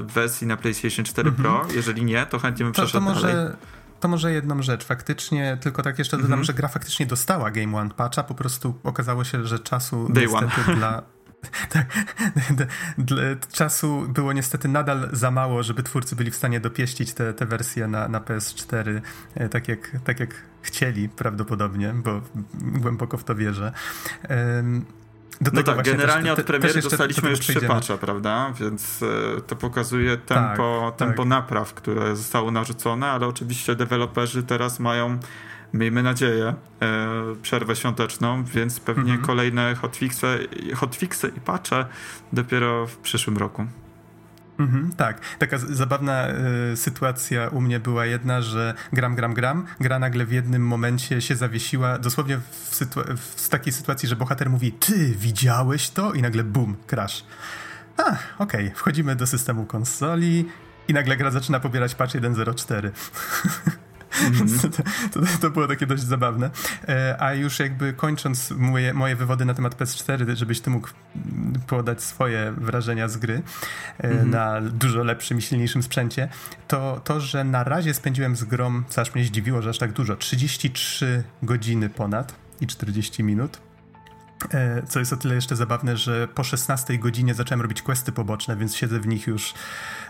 [0.01, 1.43] wersji na PlayStation 4 mhm.
[1.43, 1.73] Pro?
[1.75, 3.27] Jeżeli nie, to chętnie bym to, przeszedł to może...
[3.27, 3.53] dalej.
[3.99, 6.47] To może jedną rzecz, faktycznie, tylko tak jeszcze dodam, mm -hmm.
[6.47, 10.61] że gra faktycznie dostała Game One patcha, po prostu okazało się, że czasu Day niestety
[10.67, 10.75] one.
[10.75, 11.01] dla...
[11.73, 11.85] tak,
[13.51, 17.87] czasu było niestety nadal za mało, żeby twórcy byli w stanie dopieścić te, te wersje
[17.87, 19.01] na, na PS4
[19.35, 22.21] e, tak jak, tak jak chcieli prawdopodobnie, bo
[22.53, 23.71] głęboko w to wierzę.
[25.41, 28.53] Do no tak, generalnie też, od premiery dostaliśmy już trzy patcha, prawda?
[28.59, 31.29] Więc e, to pokazuje tempo, tak, tempo tak.
[31.29, 35.19] napraw, które zostało narzucone, ale oczywiście deweloperzy teraz mają,
[35.73, 39.21] miejmy nadzieję, e, przerwę świąteczną, więc pewnie mhm.
[39.21, 41.85] kolejne hotfixy, hotfixy i patche
[42.33, 43.67] dopiero w przyszłym roku.
[44.59, 45.19] Mhm, tak.
[45.37, 46.27] Taka zabawna
[46.73, 51.21] y, sytuacja u mnie była jedna, że gram, gram, gram, gra nagle w jednym momencie
[51.21, 56.13] się zawiesiła, dosłownie w, sytu- w takiej sytuacji, że bohater mówi, ty widziałeś to?
[56.13, 57.25] I nagle bum, crash.
[57.97, 58.71] A, okej, okay.
[58.75, 60.45] wchodzimy do systemu konsoli
[60.87, 62.91] i nagle gra zaczyna pobierać patch 1.04.
[64.21, 64.69] Mm -hmm.
[65.13, 66.49] to, to, to, było takie dość zabawne.
[66.87, 70.89] E, a już jakby kończąc moje, moje wywody na temat PS4, żebyś ty mógł
[71.67, 73.41] podać swoje wrażenia z gry
[73.99, 74.25] mm -hmm.
[74.29, 76.29] na dużo lepszym i silniejszym sprzęcie,
[76.67, 79.91] to to, że na razie spędziłem z grom, co aż mnie zdziwiło, że aż tak
[79.91, 83.61] dużo, 33 godziny ponad i 40 minut.
[84.53, 88.55] E, co jest o tyle jeszcze zabawne, że po 16 godzinie zacząłem robić questy poboczne,
[88.55, 89.53] więc siedzę w nich już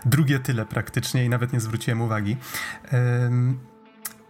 [0.04, 2.36] drugie tyle praktycznie i nawet nie zwróciłem uwagi.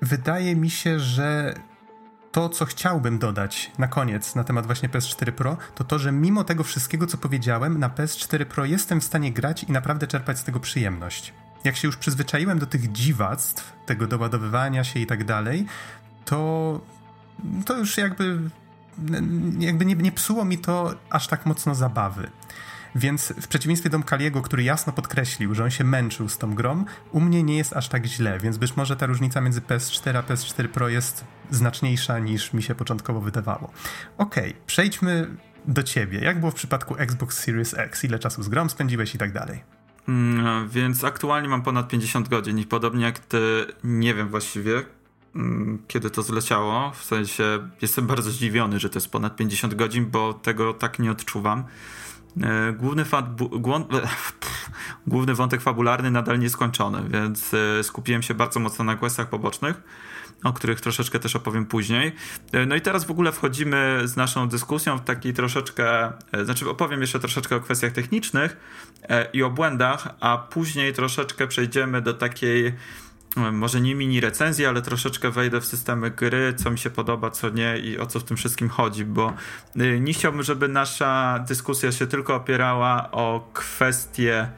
[0.02, 1.54] Wydaje mi się, że
[2.32, 6.44] to, co chciałbym dodać na koniec na temat właśnie PS4 Pro, to to, że mimo
[6.44, 10.44] tego wszystkiego, co powiedziałem, na PS4 Pro jestem w stanie grać i naprawdę czerpać z
[10.44, 11.34] tego przyjemność.
[11.64, 15.66] Jak się już przyzwyczaiłem do tych dziwactw, tego doładowywania się i tak dalej,
[16.24, 16.80] to,
[17.64, 18.38] to już jakby,
[19.58, 22.30] jakby nie, nie psuło mi to aż tak mocno zabawy.
[22.94, 26.85] Więc w przeciwieństwie do Kaliego, który jasno podkreślił, że on się męczył z tą grą,
[27.11, 30.22] u mnie nie jest aż tak źle, więc być może ta różnica między PS4 a
[30.22, 33.70] PS4 Pro jest znaczniejsza niż mi się początkowo wydawało.
[34.18, 36.18] Okej, okay, przejdźmy do ciebie.
[36.18, 38.05] Jak było w przypadku Xbox Series X?
[38.05, 39.62] Ile czasu z grą spędziłeś i tak dalej?
[40.09, 44.83] Mm, więc aktualnie mam ponad 50 godzin i podobnie jak ty, nie wiem właściwie,
[45.35, 46.90] mm, kiedy to zleciało.
[46.90, 51.11] W sensie jestem bardzo zdziwiony, że to jest ponad 50 godzin, bo tego tak nie
[51.11, 51.64] odczuwam.
[52.40, 53.05] E, główny,
[55.07, 59.83] główny wątek fabularny nadal nieskończony, więc e, skupiłem się bardzo mocno na questach pobocznych,
[60.45, 62.12] o których troszeczkę też opowiem później.
[62.53, 66.12] E, no i teraz w ogóle wchodzimy z naszą dyskusją w taki troszeczkę,
[66.45, 68.57] znaczy opowiem jeszcze troszeczkę o kwestiach technicznych
[69.33, 72.73] i o błędach, a później troszeczkę przejdziemy do takiej
[73.37, 77.51] może nie mini recenzji, ale troszeczkę wejdę w systemy gry, co mi się podoba, co
[77.51, 79.33] nie i o co w tym wszystkim chodzi, bo
[79.77, 84.49] y, nie chciałbym, żeby nasza dyskusja się tylko opierała o kwestie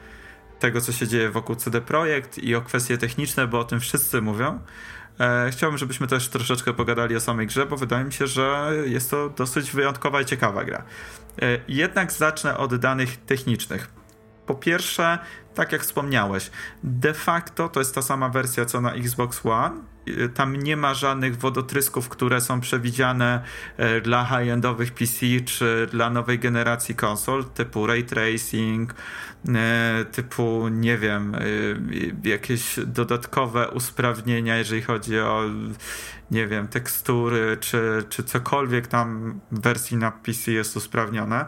[0.59, 4.21] tego, co się dzieje wokół CD Projekt i o kwestie techniczne, bo o tym wszyscy
[4.21, 4.59] mówią.
[5.19, 9.11] E, chciałbym, żebyśmy też troszeczkę pogadali o samej grze, bo wydaje mi się, że jest
[9.11, 10.83] to dosyć wyjątkowa i ciekawa gra.
[11.41, 13.87] E, jednak zacznę od danych technicznych.
[14.45, 15.19] Po pierwsze,
[15.55, 16.51] tak jak wspomniałeś,
[16.83, 19.95] de facto to jest ta sama wersja co na Xbox One.
[20.07, 23.43] Y, tam nie ma żadnych wodotrysków, które są przewidziane
[23.77, 28.93] e, dla high-endowych PC czy dla nowej generacji konsol, typu ray tracing,
[29.55, 31.39] e, typu, nie wiem, e,
[32.29, 35.43] jakieś dodatkowe usprawnienia, jeżeli chodzi o,
[36.31, 41.45] nie wiem, tekstury czy, czy cokolwiek tam w wersji na PC jest usprawnione.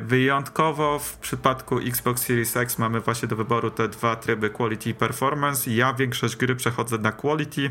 [0.00, 4.94] Wyjątkowo w przypadku Xbox Series X mamy właśnie do wyboru te dwa tryby Quality i
[4.94, 5.70] Performance.
[5.70, 7.70] Ja większość gry przechodzę na Quality,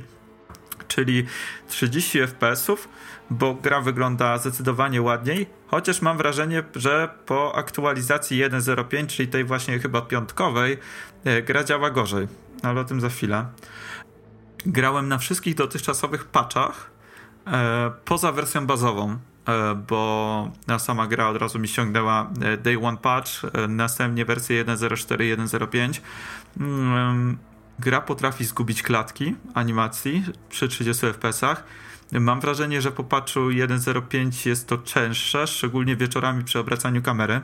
[0.88, 1.26] czyli
[1.68, 2.90] 30 FPS-ów,
[3.30, 9.80] bo gra wygląda zdecydowanie ładniej, chociaż mam wrażenie, że po aktualizacji 1.05, czyli tej właśnie
[9.80, 10.78] chyba piątkowej,
[11.26, 12.28] e, gra działa gorzej,
[12.64, 13.46] ale o tym za chwilę.
[14.66, 16.92] Grałem na wszystkich dotychczasowych patchach,
[17.48, 19.18] e, poza wersją bazową
[19.88, 25.18] bo sama gra od razu mi ściągnęła e, Day One Patch, e, następnie wersję 1.04,
[25.18, 26.02] 1.05.
[26.60, 27.38] Mm,
[27.80, 31.64] gra potrafi zgubić klatki animacji przy 30 FPS-ach.
[32.12, 37.42] Mam wrażenie, że po patchu 1.05 jest to częstsze, szczególnie wieczorami przy obracaniu kamery.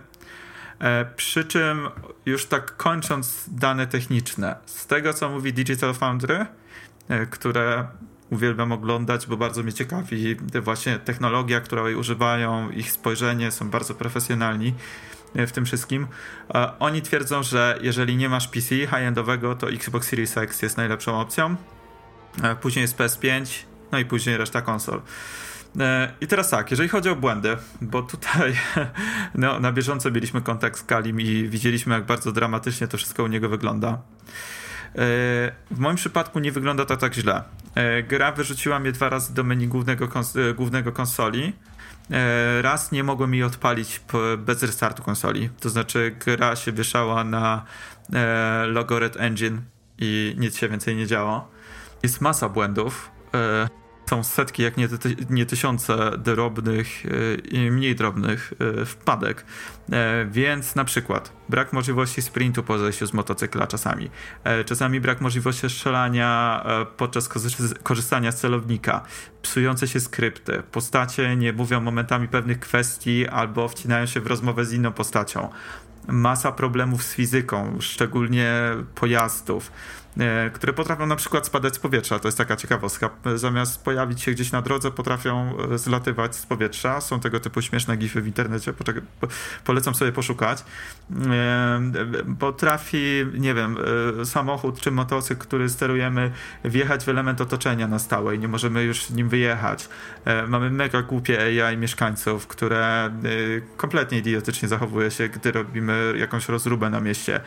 [1.16, 1.90] Przy czym,
[2.26, 6.46] już tak kończąc dane techniczne, z tego co mówi Digital Foundry,
[7.30, 7.88] które
[8.34, 14.74] uwielbiam oglądać, bo bardzo mnie ciekawi właśnie technologia, której używają, ich spojrzenie, są bardzo profesjonalni
[15.36, 16.08] w tym wszystkim.
[16.80, 21.56] Oni twierdzą, że jeżeli nie masz PC high-endowego, to Xbox Series X jest najlepszą opcją.
[22.62, 23.46] Później jest PS5,
[23.92, 25.02] no i później reszta konsol.
[26.22, 28.56] I teraz tak, jeżeli chodzi o błędy, bo tutaj
[29.36, 33.28] no, na bieżąco mieliśmy kontakt z Kalim i widzieliśmy, jak bardzo dramatycznie to wszystko u
[33.28, 34.02] niego wygląda.
[34.96, 37.44] W moim przypadku nie wygląda to tak źle.
[37.76, 41.54] E, gra wyrzuciła mnie dwa razy do menu głównego, kons e, głównego konsoli.
[42.12, 44.02] E, raz nie mogłem jej odpalić
[44.38, 45.50] bez restartu konsoli.
[45.60, 47.66] To znaczy, gra się wieszała na
[48.68, 49.62] logo Red Engine
[50.00, 51.52] i nic się więcej nie działo.
[52.04, 53.12] Jest masa błędów
[54.14, 59.46] są setki, jak nie, ty, nie tysiące drobnych e, i mniej drobnych e, wpadek.
[59.92, 64.10] E, więc na przykład brak możliwości sprintu po zejściu z motocykla czasami.
[64.66, 66.66] Czasami brak możliwości strzelania
[66.98, 67.30] podczas
[67.84, 69.04] korzystania z celownika.
[69.42, 70.64] Psujące się skrypty.
[70.72, 75.50] Postacie nie mówią momentami pewnych kwestii albo wcinają się w rozmowę z inną postacią.
[76.08, 78.52] Masa problemów z fizyką, szczególnie
[78.96, 79.72] pojazdów
[80.54, 82.20] które potrafią na przykład spadać z powietrza.
[82.20, 83.10] To jest taka ciekawostka.
[83.36, 87.02] Zamiast pojawić się gdzieś na drodze, potrafią e, zlatywać z powietrza.
[87.02, 88.74] Są tego typu śmieszne gify w internecie.
[89.66, 90.64] polecam sobie poszukać.
[91.32, 91.82] E,
[92.40, 93.78] potrafi, nie wiem,
[94.24, 96.32] samochód czy motocykl, który sterujemy,
[96.66, 99.90] wjechać w element otoczenia na stałe i nie możemy już nim wyjechać.
[100.48, 103.12] Mamy mega głupie AI mieszkańców, które
[103.78, 107.40] kompletnie idiotycznie zachowuje się, gdy robimy jakąś rozróbę na mieście.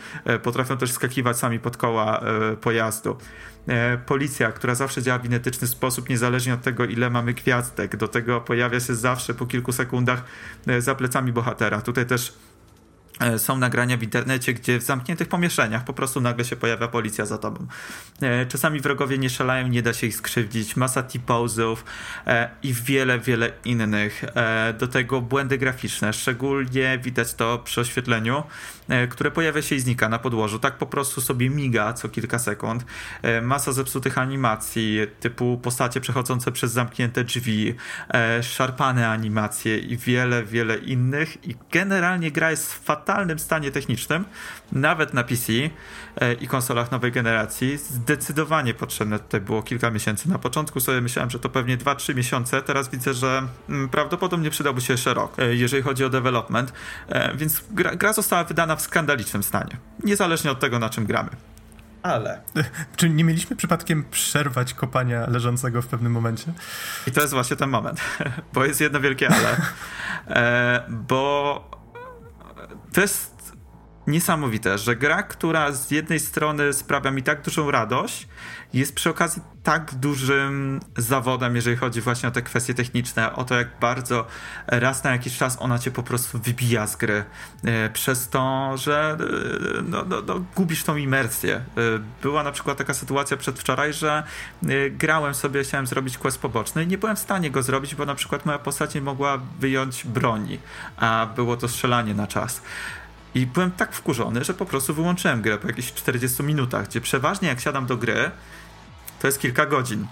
[0.42, 2.20] Potrafią też skakiwać sami pod koła
[2.56, 3.16] pojazdu.
[3.68, 7.96] E, policja, która zawsze działa w inetyczny sposób, niezależnie od tego, ile mamy gwiazdek.
[7.96, 10.24] Do tego pojawia się zawsze po kilku sekundach
[10.66, 11.80] e, za plecami bohatera.
[11.80, 12.32] Tutaj też
[13.20, 17.26] E, są nagrania w internecie, gdzie w zamkniętych pomieszczeniach po prostu nagle się pojawia policja
[17.26, 17.66] za tobą.
[18.48, 21.84] Czasami wrogowie nie szalają, nie da się ich skrzywdzić, masa T-pozów
[22.26, 24.24] e, i wiele, wiele innych.
[24.78, 28.42] Do tego błędy graficzne, szczególnie widać to przy oświetleniu,
[29.10, 30.58] które pojawia się i znika na podłożu.
[30.58, 32.84] Tak po prostu sobie miga co kilka sekund.
[33.42, 37.74] Masa zepsutych animacji, typu postacie przechodzące przez zamknięte drzwi,
[38.42, 41.48] szarpane animacje i wiele, wiele innych.
[41.48, 44.24] I generalnie gra jest fatalna fatalnym stanie technicznym,
[44.72, 47.78] nawet na PC e, i konsolach nowej generacji.
[47.78, 50.28] Zdecydowanie potrzebne tutaj było kilka miesięcy.
[50.28, 54.80] Na początku sobie myślałem, że to pewnie 2-3 miesiące, teraz widzę, że mm, prawdopodobnie przydałby
[54.80, 56.72] się jeszcze rok, e, jeżeli chodzi o development,
[57.08, 61.30] e, więc gra, gra została wydana w skandalicznym stanie, niezależnie od tego, na czym gramy.
[62.02, 62.40] Ale.
[62.96, 66.52] Czy nie mieliśmy przypadkiem przerwać kopania leżącego w pewnym momencie?
[67.06, 68.00] I to jest właśnie ten moment,
[68.54, 69.56] bo jest jedno wielkie ale.
[70.28, 71.70] E, bo
[72.92, 73.35] to jest
[74.06, 78.28] niesamowite, że gra, która z jednej strony sprawia mi tak dużą radość,
[78.74, 83.54] jest przy okazji tak dużym zawodem, jeżeli chodzi właśnie o te kwestie techniczne, o to,
[83.54, 84.26] jak bardzo
[84.66, 87.24] raz na jakiś czas ona cię po prostu wybija z gry,
[87.64, 89.16] e, przez to, że
[89.78, 91.54] e, no, no, no, gubisz tą imersję.
[91.56, 91.62] E,
[92.22, 94.22] była na przykład taka sytuacja przedwczoraj, że
[94.90, 98.14] grałem sobie, chciałem zrobić quest poboczny i nie byłem w stanie go zrobić, bo na
[98.14, 100.58] przykład moja postać nie mogła wyjąć broni,
[100.96, 102.62] a było to strzelanie na czas.
[103.36, 107.48] I byłem tak wkurzony, że po prostu wyłączyłem grę po jakichś 40 minutach, gdzie przeważnie
[107.48, 108.30] jak siadam do gry,
[109.18, 110.06] to jest kilka godzin.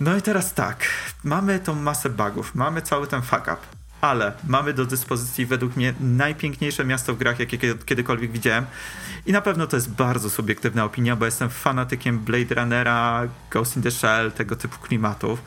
[0.00, 0.84] No i teraz tak,
[1.24, 3.56] mamy tą masę bugów, mamy cały ten fuck up,
[4.00, 8.66] ale mamy do dyspozycji według mnie najpiękniejsze miasto w grach, jakie kiedykolwiek widziałem.
[9.26, 13.82] I na pewno to jest bardzo subiektywna opinia, bo jestem fanatykiem Blade Runnera, Ghost in
[13.82, 15.42] the Shell, tego typu klimatów.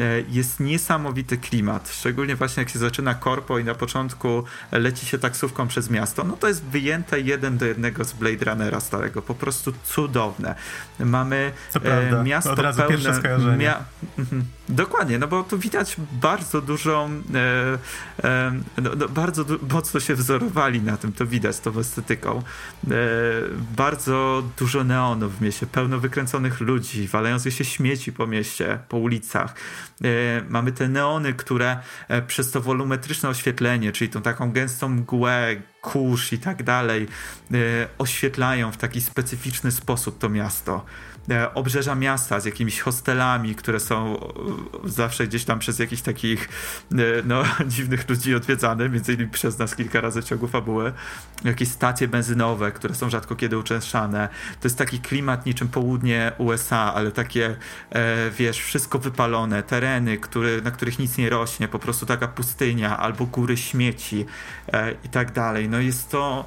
[0.00, 5.18] E, jest niesamowity klimat, szczególnie właśnie jak się zaczyna korpo i na początku leci się
[5.18, 9.34] taksówką przez miasto, no to jest wyjęte jeden do jednego z Blade Runnera starego, po
[9.34, 10.54] prostu cudowne.
[11.00, 11.52] Mamy
[11.84, 13.56] e, miasto Od razu pełne...
[13.56, 13.84] Mia...
[14.18, 14.44] Mhm.
[14.68, 17.78] Dokładnie, no bo tu widać bardzo dużą e,
[18.24, 18.52] e,
[18.82, 22.38] no, no, bardzo du mocno się wzorowali na tym, to widać tą estetyką.
[22.38, 22.94] E,
[23.76, 29.54] bardzo dużo neonów w mieście, pełno wykręconych ludzi, walających się śmieci po mieście, po ulicach.
[30.04, 31.76] E, mamy te neony, które
[32.08, 37.06] e, przez to wolumetryczne oświetlenie, czyli tą taką gęstą mgłę, kurz i tak dalej,
[37.54, 37.56] e,
[37.98, 40.84] oświetlają w taki specyficzny sposób to miasto.
[41.30, 46.48] E, obrzeża miasta z jakimiś hostelami, które są e, zawsze gdzieś tam przez jakichś takich
[46.92, 50.92] e, no, dziwnych ludzi odwiedzane, między innymi przez nas kilka razy w ciągu fabuły.
[51.44, 54.28] Jakieś stacje benzynowe, które są rzadko kiedy uczęszczane.
[54.60, 57.56] To jest taki klimat niczym południe USA, ale takie,
[58.38, 63.26] wiesz, wszystko wypalone, tereny, który, na których nic nie rośnie, po prostu taka pustynia albo
[63.26, 64.26] góry śmieci
[65.04, 65.68] i tak dalej.
[65.68, 66.44] No jest to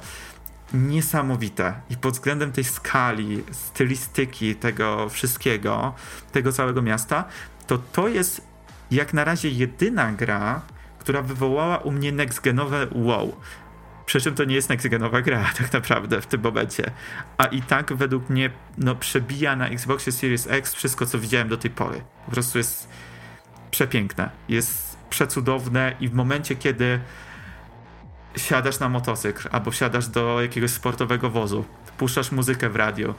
[0.72, 5.94] niesamowite i pod względem tej skali, stylistyki tego wszystkiego,
[6.32, 7.24] tego całego miasta,
[7.66, 8.48] to to jest
[8.90, 10.62] jak na razie jedyna gra,
[10.98, 13.36] która wywołała u mnie next-genowe wow.
[14.06, 16.90] Przy czym to nie jest next-genowa gra tak naprawdę w tym momencie.
[17.38, 21.56] A i tak według mnie no, przebija na Xboxie Series X wszystko, co widziałem do
[21.56, 22.02] tej pory.
[22.26, 22.88] Po prostu jest
[23.70, 27.00] przepiękne, jest przecudowne i w momencie, kiedy
[28.38, 31.64] siadasz na motocykl albo wsiadasz do jakiegoś sportowego wozu,
[31.98, 33.14] puszczasz muzykę w radio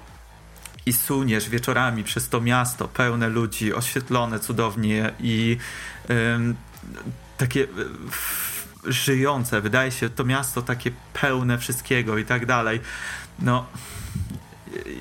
[0.86, 5.58] i suniesz wieczorami przez to miasto pełne ludzi, oświetlone cudownie i
[7.38, 7.68] takie
[8.86, 12.82] żyjące, wydaje się to miasto takie pełne wszystkiego i tak dalej.
[13.40, 13.66] No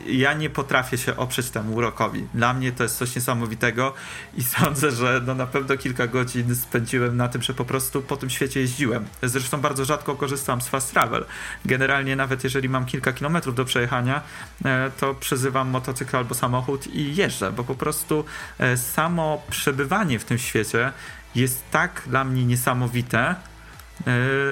[0.07, 2.27] ja nie potrafię się oprzeć temu urokowi.
[2.35, 3.95] Dla mnie to jest coś niesamowitego
[4.37, 8.17] i sądzę, że no na pewno kilka godzin spędziłem na tym, że po prostu po
[8.17, 9.05] tym świecie jeździłem.
[9.23, 11.25] Zresztą bardzo rzadko korzystam z fast travel.
[11.65, 14.23] Generalnie nawet jeżeli mam kilka kilometrów do przejechania,
[14.65, 18.25] e, to przezywam motocykl albo samochód i jeżdżę, bo po prostu
[18.59, 20.93] e, samo przebywanie w tym świecie
[21.35, 23.35] jest tak dla mnie niesamowite,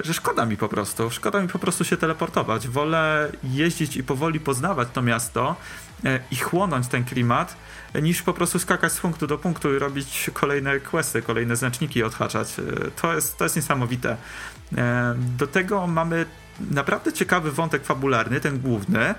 [0.03, 1.09] że szkoda mi po prostu.
[1.09, 2.67] Szkoda mi po prostu się teleportować.
[2.67, 5.55] Wolę jeździć i powoli poznawać to miasto
[6.05, 7.55] e, i chłonąć ten klimat,
[8.01, 12.53] niż po prostu skakać z punktu do punktu i robić kolejne questy, kolejne znaczniki odhaczać.
[13.01, 14.17] To jest, to jest niesamowite.
[15.37, 16.25] Do tego mamy
[16.71, 19.15] naprawdę ciekawy wątek fabularny, ten główny,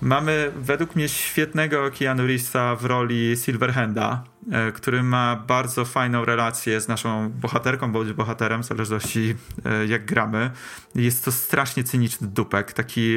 [0.00, 4.24] Mamy według mnie świetnego Keanu Reevesa w roli Silverhanda,
[4.74, 9.34] który ma bardzo fajną relację z naszą bohaterką, bądź bohaterem, w zależności
[9.64, 10.50] e, jak gramy.
[10.94, 13.16] Jest to strasznie cyniczny dupek, taki,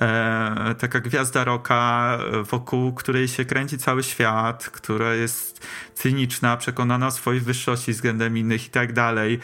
[0.00, 2.18] e, taka gwiazda roka,
[2.50, 8.66] wokół której się kręci cały świat, która jest cyniczna, przekonana o swojej wyższości względem innych
[8.66, 9.38] i tak dalej.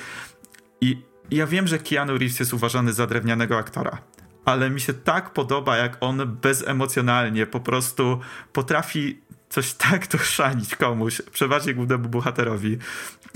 [0.80, 3.99] I ja wiem, że Keanu Reeves jest uważany za drewnianego aktora,
[4.45, 8.20] ale mi się tak podoba, jak on bezemocjonalnie po prostu
[8.53, 9.22] potrafi
[9.53, 12.78] coś tak doszanić komuś, przeważnie głównemu bohaterowi.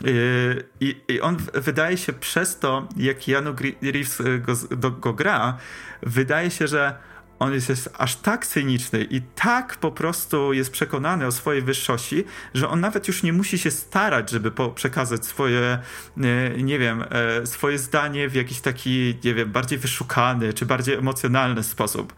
[0.05, 4.23] Yy, I, I, on wydaje się przez to, jak Keanu Reeves
[4.71, 5.59] go, go gra,
[6.03, 6.97] wydaje się, że
[7.39, 12.25] on jest, jest, aż tak cyniczny i tak po prostu jest przekonany o swojej wyższości,
[12.55, 15.79] że on nawet już nie musi się starać, żeby przekazać swoje,
[16.17, 20.95] nie, nie wiem, e, swoje zdanie w jakiś taki, nie wiem, bardziej wyszukany czy bardziej
[20.95, 22.15] emocjonalny sposób.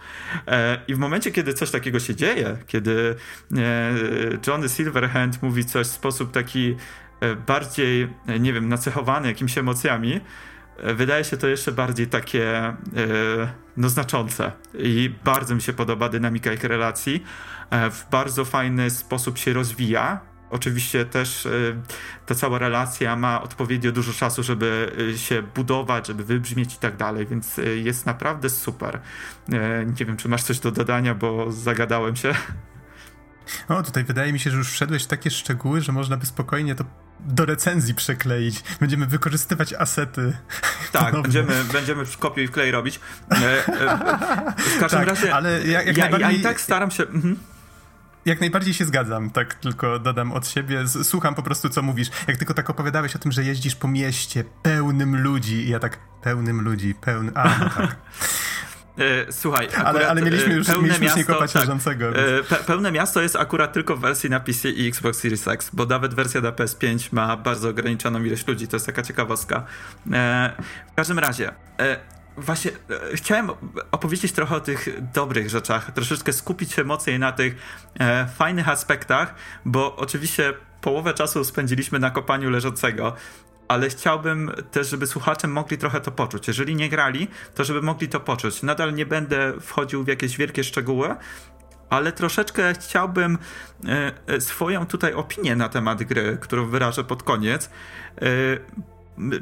[0.46, 3.16] E, I w momencie, kiedy coś takiego się dzieje, kiedy
[3.56, 3.92] e,
[4.46, 6.76] Johnny Silverhand mówi coś w sposób taki
[7.46, 8.08] bardziej,
[8.40, 10.20] nie wiem, nacechowany jakimiś emocjami,
[10.82, 12.74] wydaje się to jeszcze bardziej takie e,
[13.76, 17.24] no, znaczące i bardzo mi się podoba dynamika ich relacji.
[17.70, 20.20] E, w bardzo fajny sposób się rozwija.
[20.50, 21.50] Oczywiście też e,
[22.26, 27.26] ta cała relacja ma odpowiednio dużo czasu, żeby się budować, żeby wybrzmieć i tak dalej,
[27.26, 29.00] więc jest naprawdę super.
[29.98, 32.34] Nie wiem, czy masz coś do dodania, bo zagadałem się.
[33.68, 36.74] O, tutaj wydaje mi się, że już wszedłeś w takie szczegóły, że można by spokojnie
[36.74, 36.84] to
[37.20, 38.62] do recenzji przekleić.
[38.80, 40.36] Będziemy wykorzystywać asety.
[40.92, 43.00] Tak, będziemy, będziemy kopiuj i wklej robić.
[43.30, 45.34] E, e, w każdym tak, razie.
[45.34, 46.32] Ale jak, jak ja, najbardziej...
[46.32, 47.02] ja i tak staram się.
[47.02, 47.36] Mhm.
[48.24, 50.84] Jak najbardziej się zgadzam, tak tylko dodam od siebie.
[51.02, 52.08] Słucham po prostu, co mówisz.
[52.28, 55.98] Jak tylko tak opowiadałeś o tym, że jeździsz po mieście pełnym ludzi, i ja tak
[56.22, 57.32] pełnym ludzi, pełny.
[57.34, 57.96] A, no tak.
[58.98, 63.20] E, słuchaj, ale, ale mieliśmy już, pełne mieliśmy miasto, kopać tak, e, Pe pełne miasto
[63.22, 66.52] jest akurat tylko w wersji na PC i Xbox Series X, bo nawet wersja na
[66.52, 69.64] PS5 ma bardzo ograniczoną ilość ludzi, to jest taka ciekawostka.
[70.12, 70.52] E,
[70.92, 71.52] w każdym razie,
[72.36, 72.70] właśnie
[73.14, 73.50] chciałem
[73.90, 77.56] opowiedzieć trochę o tych dobrych rzeczach, troszeczkę skupić się mocniej na tych
[78.36, 79.34] fajnych aspektach,
[79.64, 83.16] bo oczywiście połowę czasu spędziliśmy na kopaniu leżącego,
[83.68, 86.48] ale chciałbym też, żeby słuchacze mogli trochę to poczuć.
[86.48, 88.62] Jeżeli nie grali, to żeby mogli to poczuć.
[88.62, 91.16] Nadal nie będę wchodził w jakieś wielkie szczegóły,
[91.90, 93.38] ale troszeczkę chciałbym
[93.88, 97.70] e, e, swoją tutaj opinię na temat gry, którą wyrażę pod koniec, e,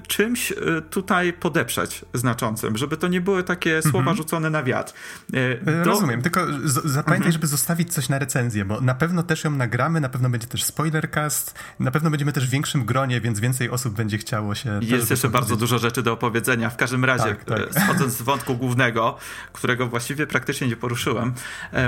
[0.08, 0.56] czymś e,
[0.90, 4.16] tutaj podeprzeć znaczącym, żeby to nie były takie słowa mhm.
[4.16, 4.92] rzucone na wiatr.
[5.34, 5.84] E, e, do...
[5.84, 7.32] Rozumiem, tylko zapamiętaj, mhm.
[7.32, 10.64] żeby zostawić coś na recenzję, bo na pewno też ją nagramy, na pewno będzie też
[10.64, 14.80] spoilercast, na pewno będziemy też w większym gronie, więc więcej osób będzie chciało się...
[14.82, 16.70] Jest jeszcze bardzo dużo rzeczy do opowiedzenia.
[16.70, 17.82] W każdym razie, tak, tak.
[17.82, 19.16] schodząc z wątku głównego,
[19.52, 21.34] którego właściwie praktycznie nie poruszyłem,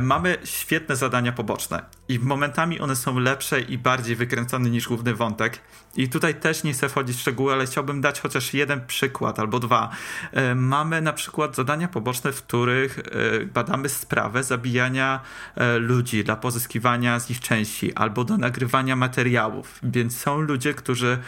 [0.02, 5.60] mamy świetne zadania poboczne i momentami one są lepsze i bardziej wykręcone niż główny wątek.
[5.96, 9.58] I tutaj też nie chcę wchodzić w szczegóły, ale chciałbym dać chociaż jeden przykład albo
[9.58, 9.90] dwa.
[10.32, 13.02] E, mamy na przykład zadania poboczne, w których e,
[13.46, 15.20] badamy sprawę zabijania
[15.56, 19.78] e, ludzi dla pozyskiwania z nich części albo do nagrywania materiałów.
[19.82, 21.18] Więc są ludzie, którzy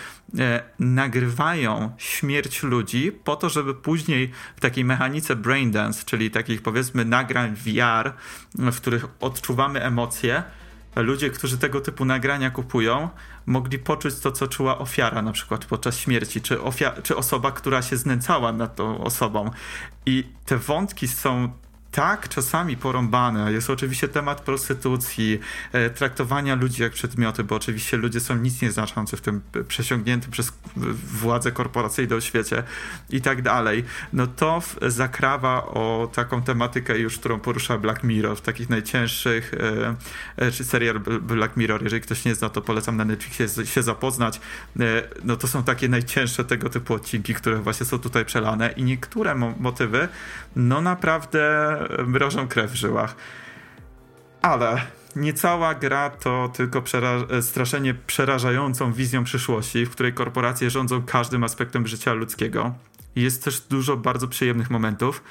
[0.78, 7.54] nagrywają śmierć ludzi po to, żeby później w takiej mechanice braindance, czyli takich powiedzmy nagrań
[7.54, 8.12] VR,
[8.54, 10.42] w których odczuwamy emocje,
[10.96, 13.08] ludzie, którzy tego typu nagrania kupują,
[13.50, 16.58] mogli poczuć to, co czuła ofiara na przykład podczas śmierci, czy,
[17.02, 19.50] czy osoba, która się znęcała nad tą osobą.
[20.06, 21.52] I te wątki są
[21.90, 23.52] tak czasami porąbane.
[23.52, 25.40] Jest oczywiście temat prostytucji,
[25.72, 30.52] e, traktowania ludzi jak przedmioty, bo oczywiście ludzie są nic nieznaczący w tym przesiągniętym przez
[31.20, 32.62] władze korporacyjne w świecie
[33.10, 33.84] i tak dalej.
[34.12, 40.46] No to zakrawa o taką tematykę już, którą porusza Black Mirror w takich najcięższych, e,
[40.46, 44.40] e, czy serial Black Mirror, jeżeli ktoś nie zna, to polecam na Netflixie się zapoznać.
[45.24, 49.34] No to są takie najcięższe tego typu odcinki, które właśnie są tutaj przelane i niektóre
[49.34, 50.08] motywy,
[50.56, 53.16] no naprawdę mrożą krew w żyłach.
[54.42, 54.82] Ale
[55.16, 61.44] nie cała gra to tylko przera- straszenie przerażającą wizją przyszłości, w której korporacje rządzą każdym
[61.44, 62.74] aspektem życia ludzkiego.
[63.16, 65.22] Jest też dużo bardzo przyjemnych momentów.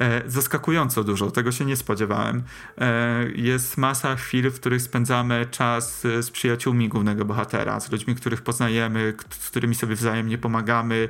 [0.00, 2.42] E, zaskakująco dużo, tego się nie spodziewałem.
[2.78, 8.42] E, jest masa chwil, w których spędzamy czas z przyjaciółmi głównego bohatera, z ludźmi, których
[8.42, 11.08] poznajemy, z którymi sobie wzajemnie pomagamy,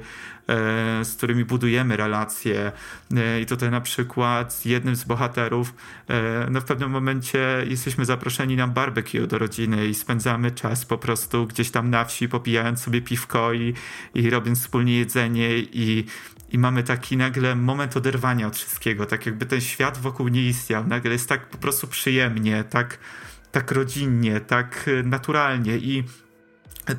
[0.49, 2.73] e, z którymi budujemy relacje.
[3.43, 5.75] I tutaj na przykład jednym z bohaterów,
[6.51, 11.47] no w pewnym momencie jesteśmy zaproszeni na barbecue do rodziny i spędzamy czas po prostu
[11.47, 13.75] gdzieś tam na wsi, popijając sobie piwko i,
[14.15, 16.07] i robiąc wspólnie jedzenie i
[16.53, 20.87] i mamy taki nagle moment oderwania od wszystkiego, tak jakby ten świat wokół nie istniał.
[20.87, 22.99] Nagle jest tak po prostu przyjemnie, tak,
[23.53, 26.05] tak rodzinnie, tak e, naturalnie i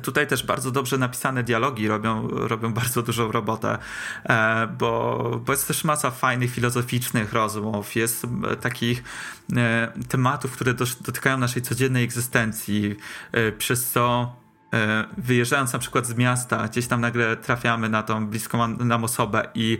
[0.02, 3.78] Tutaj też bardzo dobrze napisane dialogi robią, robią bardzo dużą robotę,
[4.24, 8.26] e, bo, bo jest też masa fajnych filozoficznych rozmów, jest
[8.60, 9.04] takich
[9.56, 12.96] e, tematów, które dotykają naszej codziennej egzystencji,
[13.58, 14.32] przez co
[15.18, 19.78] wyjeżdżając na przykład z miasta, gdzieś tam nagle trafiamy na tą bliską nam osobę i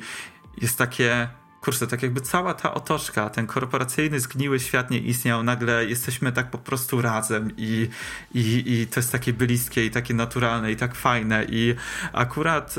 [0.60, 1.28] jest takie
[1.60, 6.50] kurczę, tak jakby cała ta otoczka, ten korporacyjny, zgniły świat nie istniał, nagle jesteśmy tak
[6.50, 7.88] po prostu razem i,
[8.34, 11.74] i, i to jest takie bliskie i takie naturalne i tak fajne i
[12.12, 12.74] akurat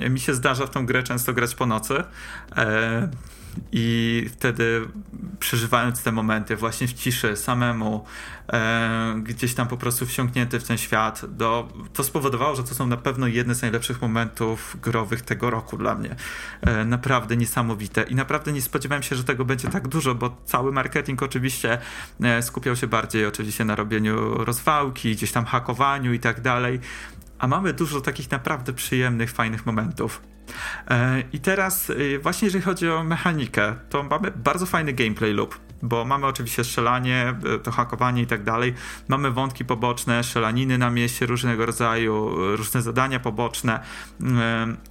[0.00, 2.04] e, mi się zdarza w tą grę często grać po nocy.
[2.56, 3.08] E,
[3.72, 4.88] i wtedy
[5.38, 8.04] przeżywając te momenty właśnie w ciszy, samemu,
[8.52, 12.86] e, gdzieś tam po prostu wsiąknięty w ten świat, do, to spowodowało, że to są
[12.86, 16.16] na pewno jedne z najlepszych momentów growych tego roku dla mnie.
[16.60, 20.72] E, naprawdę niesamowite i naprawdę nie spodziewałem się, że tego będzie tak dużo, bo cały
[20.72, 21.78] marketing oczywiście
[22.22, 26.80] e, skupiał się bardziej oczywiście na robieniu rozwałki, gdzieś tam hakowaniu i tak dalej,
[27.38, 30.31] a mamy dużo takich naprawdę przyjemnych, fajnych momentów.
[30.90, 35.58] E, I teraz e, właśnie jeżeli chodzi o mechanikę, to mamy bardzo fajny gameplay loop,
[35.82, 38.74] bo mamy oczywiście strzelanie, e, to hakowanie i tak dalej.
[39.08, 43.80] Mamy wątki poboczne, strzelaniny na mieście różnego rodzaju, różne zadania poboczne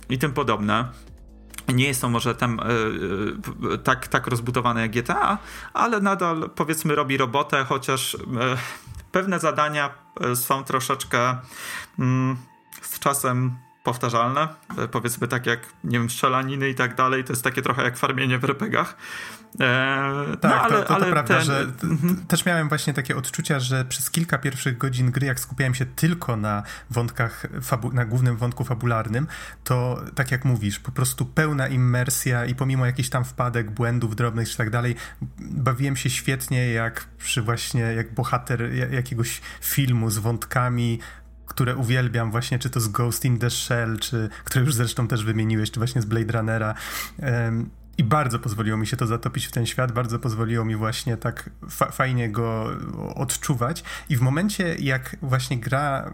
[0.10, 0.86] i tym podobne.
[1.74, 2.60] Nie to może tam
[3.84, 5.38] tak, tak rozbudowane jak GTA,
[5.74, 8.18] ale nadal powiedzmy robi robotę, chociaż
[9.12, 9.89] pewne zadania
[10.36, 11.38] są troszeczkę
[11.99, 12.38] mm,
[12.82, 17.43] z czasem powtarzalne, e, powiedzmy tak jak, nie wiem, strzelaniny i tak dalej, to jest
[17.43, 18.97] takie trochę jak farmienie w RPGach.
[19.59, 21.45] E, no, tak, ale, to, to, to ale prawda, ten...
[21.45, 22.25] że mhm.
[22.27, 26.38] też miałem właśnie takie odczucia, że przez kilka pierwszych godzin gry, jak skupiałem się tylko
[26.38, 27.45] na wątkach,
[27.93, 29.27] na głównym wątku fabularnym,
[29.63, 34.49] to tak jak mówisz, po prostu pełna immersja i pomimo jakichś tam wpadek, błędów drobnych
[34.49, 34.95] czy tak dalej,
[35.39, 40.99] bawiłem się świetnie jak przy właśnie, jak bohater jakiegoś filmu z wątkami
[41.52, 45.24] które uwielbiam, właśnie czy to z Ghost in the Shell, czy które już zresztą też
[45.24, 46.74] wymieniłeś, czy właśnie z Blade Runnera.
[47.20, 51.18] Um, i bardzo pozwoliło mi się to zatopić w ten świat, bardzo pozwoliło mi właśnie
[51.18, 52.70] tak fa fajnie go
[53.16, 53.84] odczuwać.
[54.10, 56.12] I w momencie, jak właśnie gra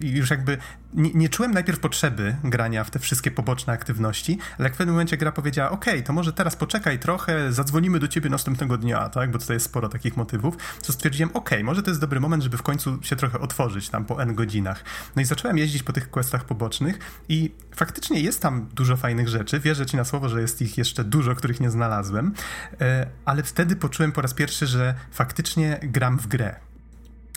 [0.00, 0.58] już jakby
[0.94, 4.94] nie, nie, czułem najpierw potrzeby grania w te wszystkie poboczne aktywności, ale jak w pewnym
[4.94, 9.30] momencie gra powiedziała, ok, to może teraz poczekaj trochę, zadzwonimy do ciebie następnego dnia, tak,
[9.30, 12.56] bo tutaj jest sporo takich motywów, to stwierdziłem, ok, może to jest dobry moment, żeby
[12.56, 14.84] w końcu się trochę otworzyć tam po n godzinach.
[15.16, 19.60] No i zacząłem jeździć po tych questach pobocznych i faktycznie jest tam dużo fajnych rzeczy,
[19.60, 22.34] wierzę ci na słowo, że jest ich jeszcze dużo, których nie znalazłem,
[22.80, 26.54] e, ale wtedy poczułem po raz pierwszy, że faktycznie gram w grę.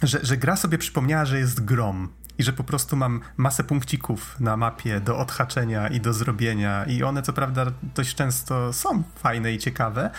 [0.04, 2.10] Że, że gra sobie przypomniała, że jest grom,
[2.42, 7.04] i że po prostu mam masę punkcików na mapie do odhaczenia i do zrobienia i
[7.04, 7.66] one co prawda
[7.96, 10.10] dość często są fajne i ciekawe,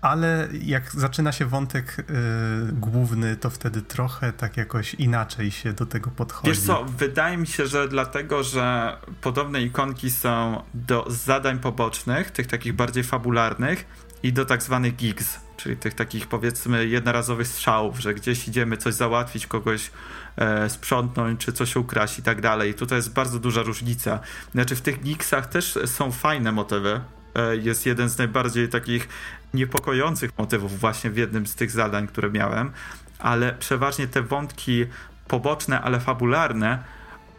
[0.00, 5.86] ale jak zaczyna się wątek yy, główny, to wtedy trochę tak jakoś inaczej się do
[5.86, 6.48] tego podchodzi.
[6.48, 12.46] Wiesz co, wydaje mi się, że dlatego, że podobne ikonki są do zadań pobocznych, tych
[12.46, 13.86] takich bardziej fabularnych
[14.22, 18.94] i do tak zwanych gigs, czyli tych takich powiedzmy jednorazowych strzałów, że gdzieś idziemy coś
[18.94, 19.90] załatwić, kogoś
[20.36, 22.74] e, sprzątnąć, czy coś ukraść i tak dalej.
[22.74, 24.20] Tutaj jest bardzo duża różnica.
[24.52, 27.00] Znaczy w tych gigsach też są fajne motywy.
[27.34, 29.08] E, jest jeden z najbardziej takich
[29.54, 32.72] niepokojących motywów właśnie w jednym z tych zadań, które miałem,
[33.18, 34.86] ale przeważnie te wątki
[35.28, 36.84] poboczne, ale fabularne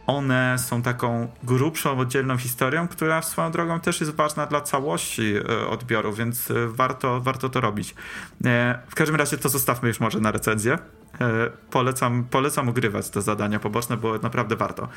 [0.08, 5.68] one są taką grubszą, oddzielną historią, która swoją drogą też jest ważna dla całości e,
[5.68, 7.96] odbioru, więc warto, warto to robić.
[8.90, 10.78] W każdym razie to zostawmy już może na recenzję.
[11.22, 14.88] E, polecam, polecam ogrywać te zadania poboczne, bo naprawdę warto.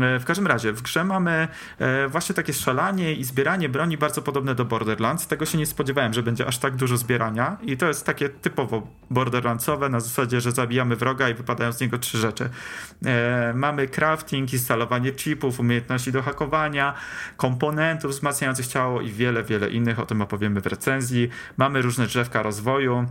[0.00, 1.48] E, w każdym razie, w grze mamy
[1.78, 5.26] e, właśnie takie strzelanie i zbieranie broni bardzo podobne do Borderlands.
[5.26, 8.86] Tego się nie spodziewałem, że będzie aż tak dużo zbierania i to jest takie typowo
[9.10, 12.50] Borderlandsowe na zasadzie, że zabijamy wroga i wypadają z niego trzy rzeczy.
[13.54, 16.94] Mamy crafting, instalowanie chipów, umiejętności do hakowania,
[17.36, 20.00] komponentów wzmacniających ciało i wiele, wiele innych.
[20.00, 21.28] O tym opowiemy w recenzji.
[21.56, 23.06] Mamy różne drzewka rozwoju.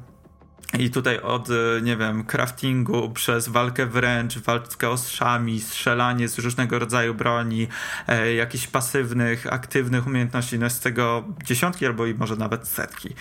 [0.78, 6.80] I tutaj od, e, nie wiem, craftingu przez walkę wręcz, walkę ostrzami, strzelanie z różnego
[6.80, 7.68] rodzaju broni,
[8.08, 13.16] e, jakichś pasywnych, aktywnych umiejętności, no z tego dziesiątki albo i może nawet setki.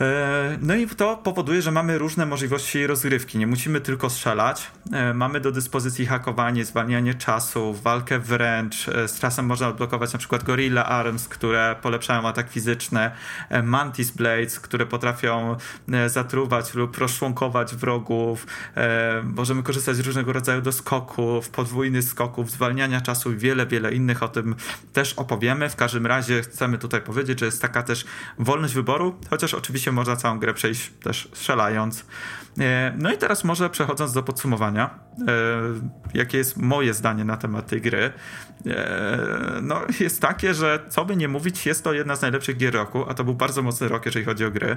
[0.00, 3.38] E, no i to powoduje, że mamy różne możliwości rozgrywki.
[3.38, 4.70] Nie musimy tylko strzelać.
[4.92, 8.88] E, mamy do dyspozycji hakowanie, zwalnianie czasu, walkę wręcz.
[8.88, 13.10] E, z czasem można odblokować na przykład Gorilla Arms, które polepszają atak fizyczny,
[13.62, 15.56] Mantis Blades, które potrafią
[16.06, 18.46] zatruwać lub rozczłonkować wrogów.
[19.22, 24.22] Możemy korzystać z różnego rodzaju doskoków, podwójnych skoków, zwalniania czasu i wiele, wiele innych.
[24.22, 24.54] O tym
[24.92, 25.68] też opowiemy.
[25.68, 28.04] W każdym razie chcemy tutaj powiedzieć, że jest taka też
[28.38, 32.04] wolność wyboru, chociaż oczywiście oczywiście można całą grę przejść też strzelając.
[32.60, 34.90] E, no i teraz może przechodząc do podsumowania,
[36.14, 38.12] jakie jest moje zdanie na temat tej gry.
[38.66, 39.18] E,
[39.62, 43.04] no, jest takie, że co by nie mówić, jest to jedna z najlepszych gier roku,
[43.08, 44.76] a to był bardzo mocny rok, jeżeli chodzi o gry.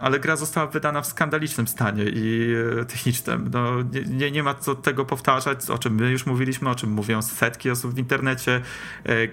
[0.00, 2.54] Ale gra została wydana w skandalicznym stanie i
[2.88, 3.50] technicznym.
[3.52, 3.70] No,
[4.06, 7.70] nie, nie ma co tego powtarzać, o czym my już mówiliśmy, o czym mówią setki
[7.70, 8.60] osób w internecie.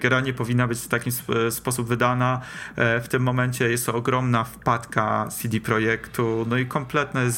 [0.00, 1.10] Gra nie powinna być w taki
[1.50, 2.40] sposób wydana.
[2.76, 7.30] W tym momencie jest to ogromna wpadka CD Projektu, no i kompletne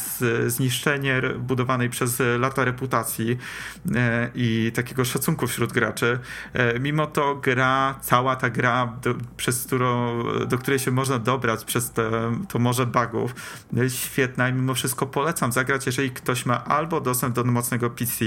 [0.46, 3.38] zniszczenie budowanej przez lata reputacji
[4.34, 6.18] i takiego szacunku wśród graczy.
[6.52, 11.64] E, mimo to gra, cała ta gra, do, przez którą, do której się można dobrać
[11.64, 12.10] przez te,
[12.48, 13.34] to morze bugów,
[13.72, 18.24] jest świetna i mimo wszystko polecam zagrać, jeżeli ktoś ma albo dostęp do mocnego PC,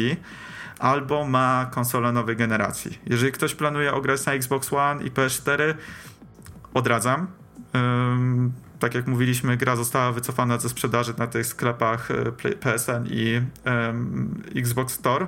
[0.80, 3.00] albo ma konsolę nowej generacji.
[3.06, 5.74] Jeżeli ktoś planuje ograć na Xbox One i PS4,
[6.74, 7.28] odradzam.
[7.74, 13.42] Um, tak jak mówiliśmy, gra została wycofana ze sprzedaży na tych sklepach e, PSN i
[13.66, 15.28] um, Xbox Store.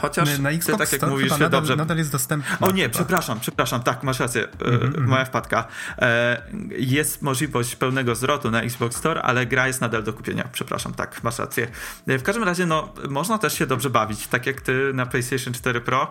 [0.00, 1.76] Chociaż na Xbox ty, tak jak mówisz, nadal, dobrze.
[1.76, 2.56] nadal jest dostępny.
[2.60, 2.94] O nie, chyba.
[2.94, 5.06] przepraszam, przepraszam, tak, masz rację, mm-hmm.
[5.06, 5.66] moja wpadka.
[5.98, 6.42] E,
[6.78, 10.48] jest możliwość pełnego zwrotu na Xbox Store, ale gra jest nadal do kupienia.
[10.52, 11.68] Przepraszam, tak, masz rację.
[12.06, 15.80] W każdym razie, no, można też się dobrze bawić, tak jak ty na PlayStation 4
[15.80, 16.10] Pro.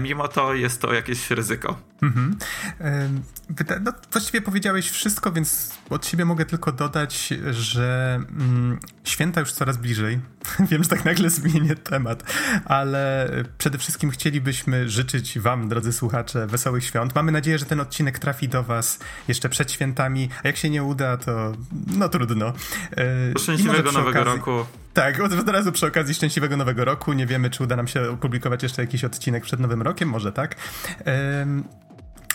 [0.00, 1.76] Mimo to jest to jakieś ryzyko.
[2.02, 2.34] Mm-hmm.
[3.82, 9.76] No, właściwie powiedziałeś wszystko, więc od siebie mogę tylko dodać, że mm, święta już coraz
[9.76, 10.20] bliżej.
[10.70, 12.22] Wiem, że tak nagle zmienię temat,
[12.64, 17.14] ale przede wszystkim chcielibyśmy życzyć Wam, drodzy słuchacze, wesołych świąt.
[17.14, 20.84] Mamy nadzieję, że ten odcinek trafi do Was jeszcze przed świętami, a jak się nie
[20.84, 21.52] uda, to
[21.86, 22.52] no trudno.
[22.96, 24.38] E, Szczęśliwego nowego okazji...
[24.38, 24.66] roku.
[24.94, 27.12] Tak, od razu przy okazji szczęśliwego nowego roku.
[27.12, 30.56] Nie wiemy, czy uda nam się opublikować jeszcze jakiś odcinek przed nowym rokiem, może tak.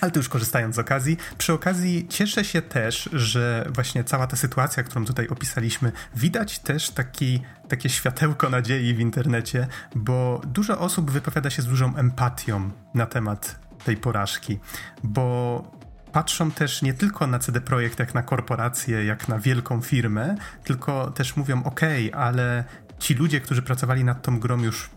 [0.02, 4.36] Ale to już korzystając z okazji, przy okazji cieszę się też, że właśnie cała ta
[4.36, 11.12] sytuacja, którą tutaj opisaliśmy, widać też taki, takie światełko nadziei w internecie, bo dużo osób
[11.12, 14.60] wypowiada się z dużą empatią na temat tej porażki,
[15.04, 15.64] bo
[16.12, 21.12] patrzą też nie tylko na CD Projekt jak na korporację, jak na wielką firmę, tylko
[21.12, 21.82] też mówią: OK,
[22.14, 22.64] ale
[23.00, 24.90] ci ludzie, którzy pracowali nad tą grą już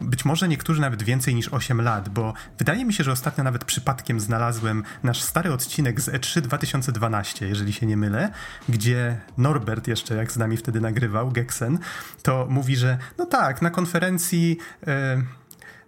[0.00, 3.64] być może niektórzy nawet więcej niż 8 lat, bo wydaje mi się, że ostatnio nawet
[3.64, 8.30] przypadkiem znalazłem nasz stary odcinek z E3 2012, jeżeli się nie mylę,
[8.68, 11.78] gdzie Norbert jeszcze, jak z nami wtedy nagrywał, Geksen,
[12.22, 14.58] to mówi, że no tak, na konferencji...
[14.86, 15.37] Yy,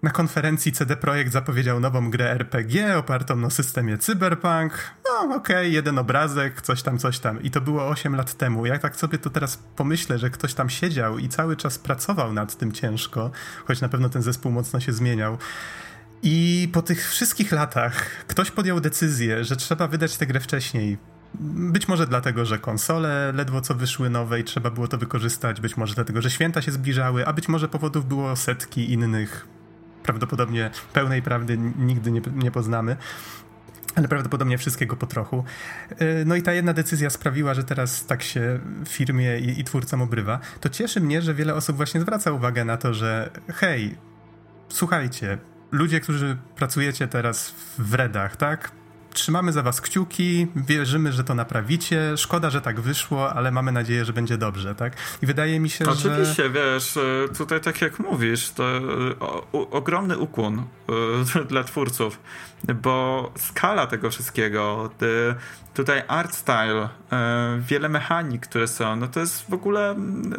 [0.03, 4.73] na konferencji CD Projekt zapowiedział nową grę RPG opartą na systemie Cyberpunk.
[5.05, 7.43] No okej, okay, jeden obrazek, coś tam, coś tam.
[7.43, 8.67] I to było 8 lat temu.
[8.67, 12.57] Jak tak sobie to teraz pomyślę, że ktoś tam siedział i cały czas pracował nad
[12.57, 13.31] tym ciężko,
[13.65, 15.39] choć na pewno ten zespół mocno się zmieniał.
[16.23, 20.99] I po tych wszystkich latach ktoś podjął decyzję, że trzeba wydać tę grę wcześniej.
[21.35, 25.77] Być może dlatego, że konsole ledwo co wyszły nowe i trzeba było to wykorzystać, być
[25.77, 29.60] może dlatego, że święta się zbliżały, a być może powodów było setki innych
[30.03, 32.97] prawdopodobnie pełnej prawdy nigdy nie, nie poznamy
[33.95, 35.45] ale prawdopodobnie wszystkiego po trochu.
[36.03, 40.03] Y, no i ta jedna decyzja sprawiła, że teraz tak się firmie i, i twórcom
[40.03, 40.41] obrywa.
[40.61, 43.97] To cieszy mnie, że wiele osób właśnie zwraca uwagę na to, że hej,
[44.69, 45.39] słuchajcie,
[45.73, 48.73] ludzie, którzy pracujecie teraz w redach, tak?
[49.13, 52.17] Trzymamy za was kciuki, wierzymy, że to naprawicie.
[52.17, 54.97] Szkoda, że tak wyszło, ale mamy nadzieję, że będzie dobrze, tak?
[55.23, 56.15] I wydaje mi się, Oczywiście, że...
[56.15, 58.81] Oczywiście, wiesz, e, tutaj tak jak mówisz, to e,
[59.53, 60.65] ogromny ukłon
[61.39, 62.21] y, dla twórców,
[62.83, 64.91] bo skala tego wszystkiego,
[65.75, 66.89] tutaj art style,
[67.59, 69.97] wiele mechanik, które są, no to jest w ogóle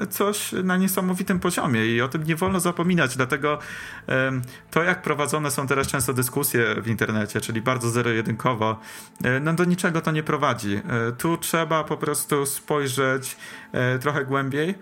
[0.09, 3.59] coś na niesamowitym poziomie i o tym nie wolno zapominać, dlatego
[4.72, 7.89] to jak prowadzone są teraz często dyskusje w internecie, czyli bardzo
[8.62, 10.82] zero-jedynkowo, no do niczego to nie prowadzi.
[11.18, 13.38] Tu trzeba po prostu spojrzeć
[14.01, 14.76] trochę głębiej,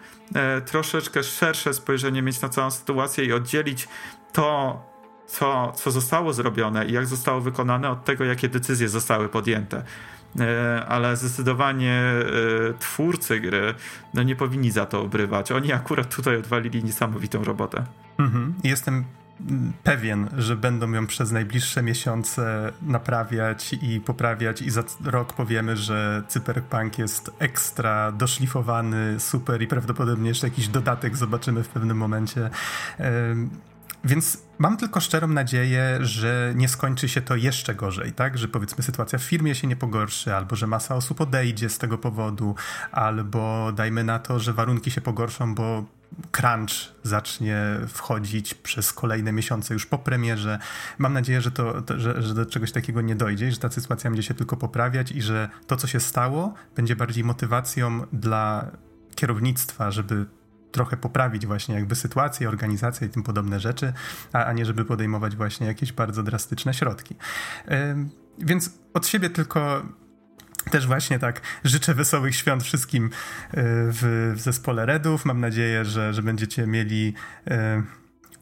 [0.65, 3.87] troszeczkę szersze spojrzenie mieć na całą sytuację i oddzielić
[4.33, 4.81] to,
[5.27, 9.83] co, co zostało zrobione i jak zostało wykonane od tego, jakie decyzje zostały podjęte.
[10.39, 12.23] E, ale zdecydowanie e,
[12.79, 13.73] twórcy gry
[14.13, 15.51] no nie powinni za to obrywać.
[15.51, 17.83] Oni akurat tutaj odwalili niesamowitą robotę.
[18.19, 18.53] Mhm.
[18.63, 19.03] Jestem
[19.83, 26.23] pewien, że będą ją przez najbliższe miesiące naprawiać i poprawiać i za rok powiemy, że
[26.27, 32.49] Cyberpunk jest ekstra doszlifowany, super i prawdopodobnie jeszcze jakiś dodatek zobaczymy w pewnym momencie.
[34.03, 38.37] Więc mam tylko szczerą nadzieję, że nie skończy się to jeszcze gorzej, tak?
[38.37, 41.97] Że powiedzmy sytuacja w firmie się nie pogorszy, albo że masa osób odejdzie z tego
[41.97, 42.55] powodu,
[42.91, 45.85] albo dajmy na to, że warunki się pogorszą, bo
[46.31, 46.71] crunch
[47.03, 50.59] zacznie wchodzić przez kolejne miesiące już po premierze.
[50.97, 54.09] Mam nadzieję, że, to, to że, że do czegoś takiego nie dojdzie że ta sytuacja
[54.09, 58.71] będzie się tylko poprawiać i że to, co się stało, będzie bardziej motywacją dla
[59.15, 60.25] kierownictwa, żeby
[60.71, 63.93] trochę poprawić właśnie jakby sytuację, organizację i tym podobne rzeczy,
[64.33, 67.15] a, a nie żeby podejmować właśnie jakieś bardzo drastyczne środki.
[67.67, 67.75] Yy,
[68.37, 69.85] więc od siebie tylko
[70.71, 73.09] też właśnie tak życzę wesołych świąt wszystkim e,
[73.53, 75.25] w, w zespole Redów.
[75.25, 77.13] Mam nadzieję, że, że będziecie mieli
[77.47, 77.83] e,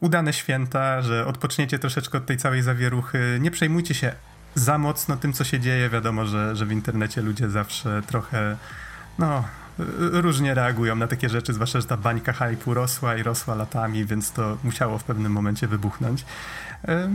[0.00, 3.38] udane święta, że odpoczniecie troszeczkę od tej całej zawieruchy.
[3.40, 4.12] Nie przejmujcie się
[4.54, 5.90] za mocno tym, co się dzieje.
[5.90, 8.56] Wiadomo, że, że w internecie ludzie zawsze trochę
[9.18, 9.44] no,
[9.98, 14.32] różnie reagują na takie rzeczy, zwłaszcza, że ta bańka hypu rosła i rosła latami, więc
[14.32, 16.24] to musiało w pewnym momencie wybuchnąć.
[16.88, 17.10] E,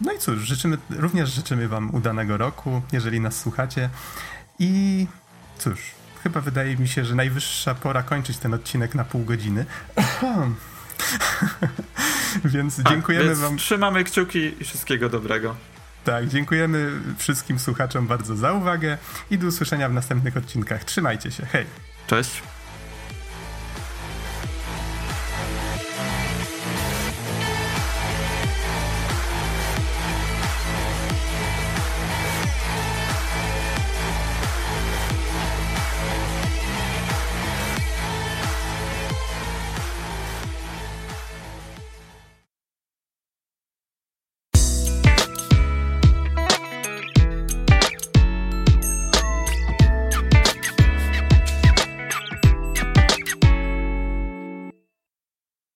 [0.00, 3.90] no i cóż, życzymy, również życzymy Wam udanego roku, jeżeli nas słuchacie.
[4.58, 5.06] I
[5.58, 5.78] cóż,
[6.22, 9.66] chyba wydaje mi się, że najwyższa pora kończyć ten odcinek na pół godziny.
[12.44, 13.56] więc tak, dziękujemy więc wam.
[13.56, 15.56] Trzymamy kciuki i wszystkiego dobrego.
[16.04, 18.98] Tak, dziękujemy wszystkim słuchaczom bardzo za uwagę
[19.30, 20.84] i do usłyszenia w następnych odcinkach.
[20.84, 21.66] Trzymajcie się, hej!
[22.06, 22.42] Cześć!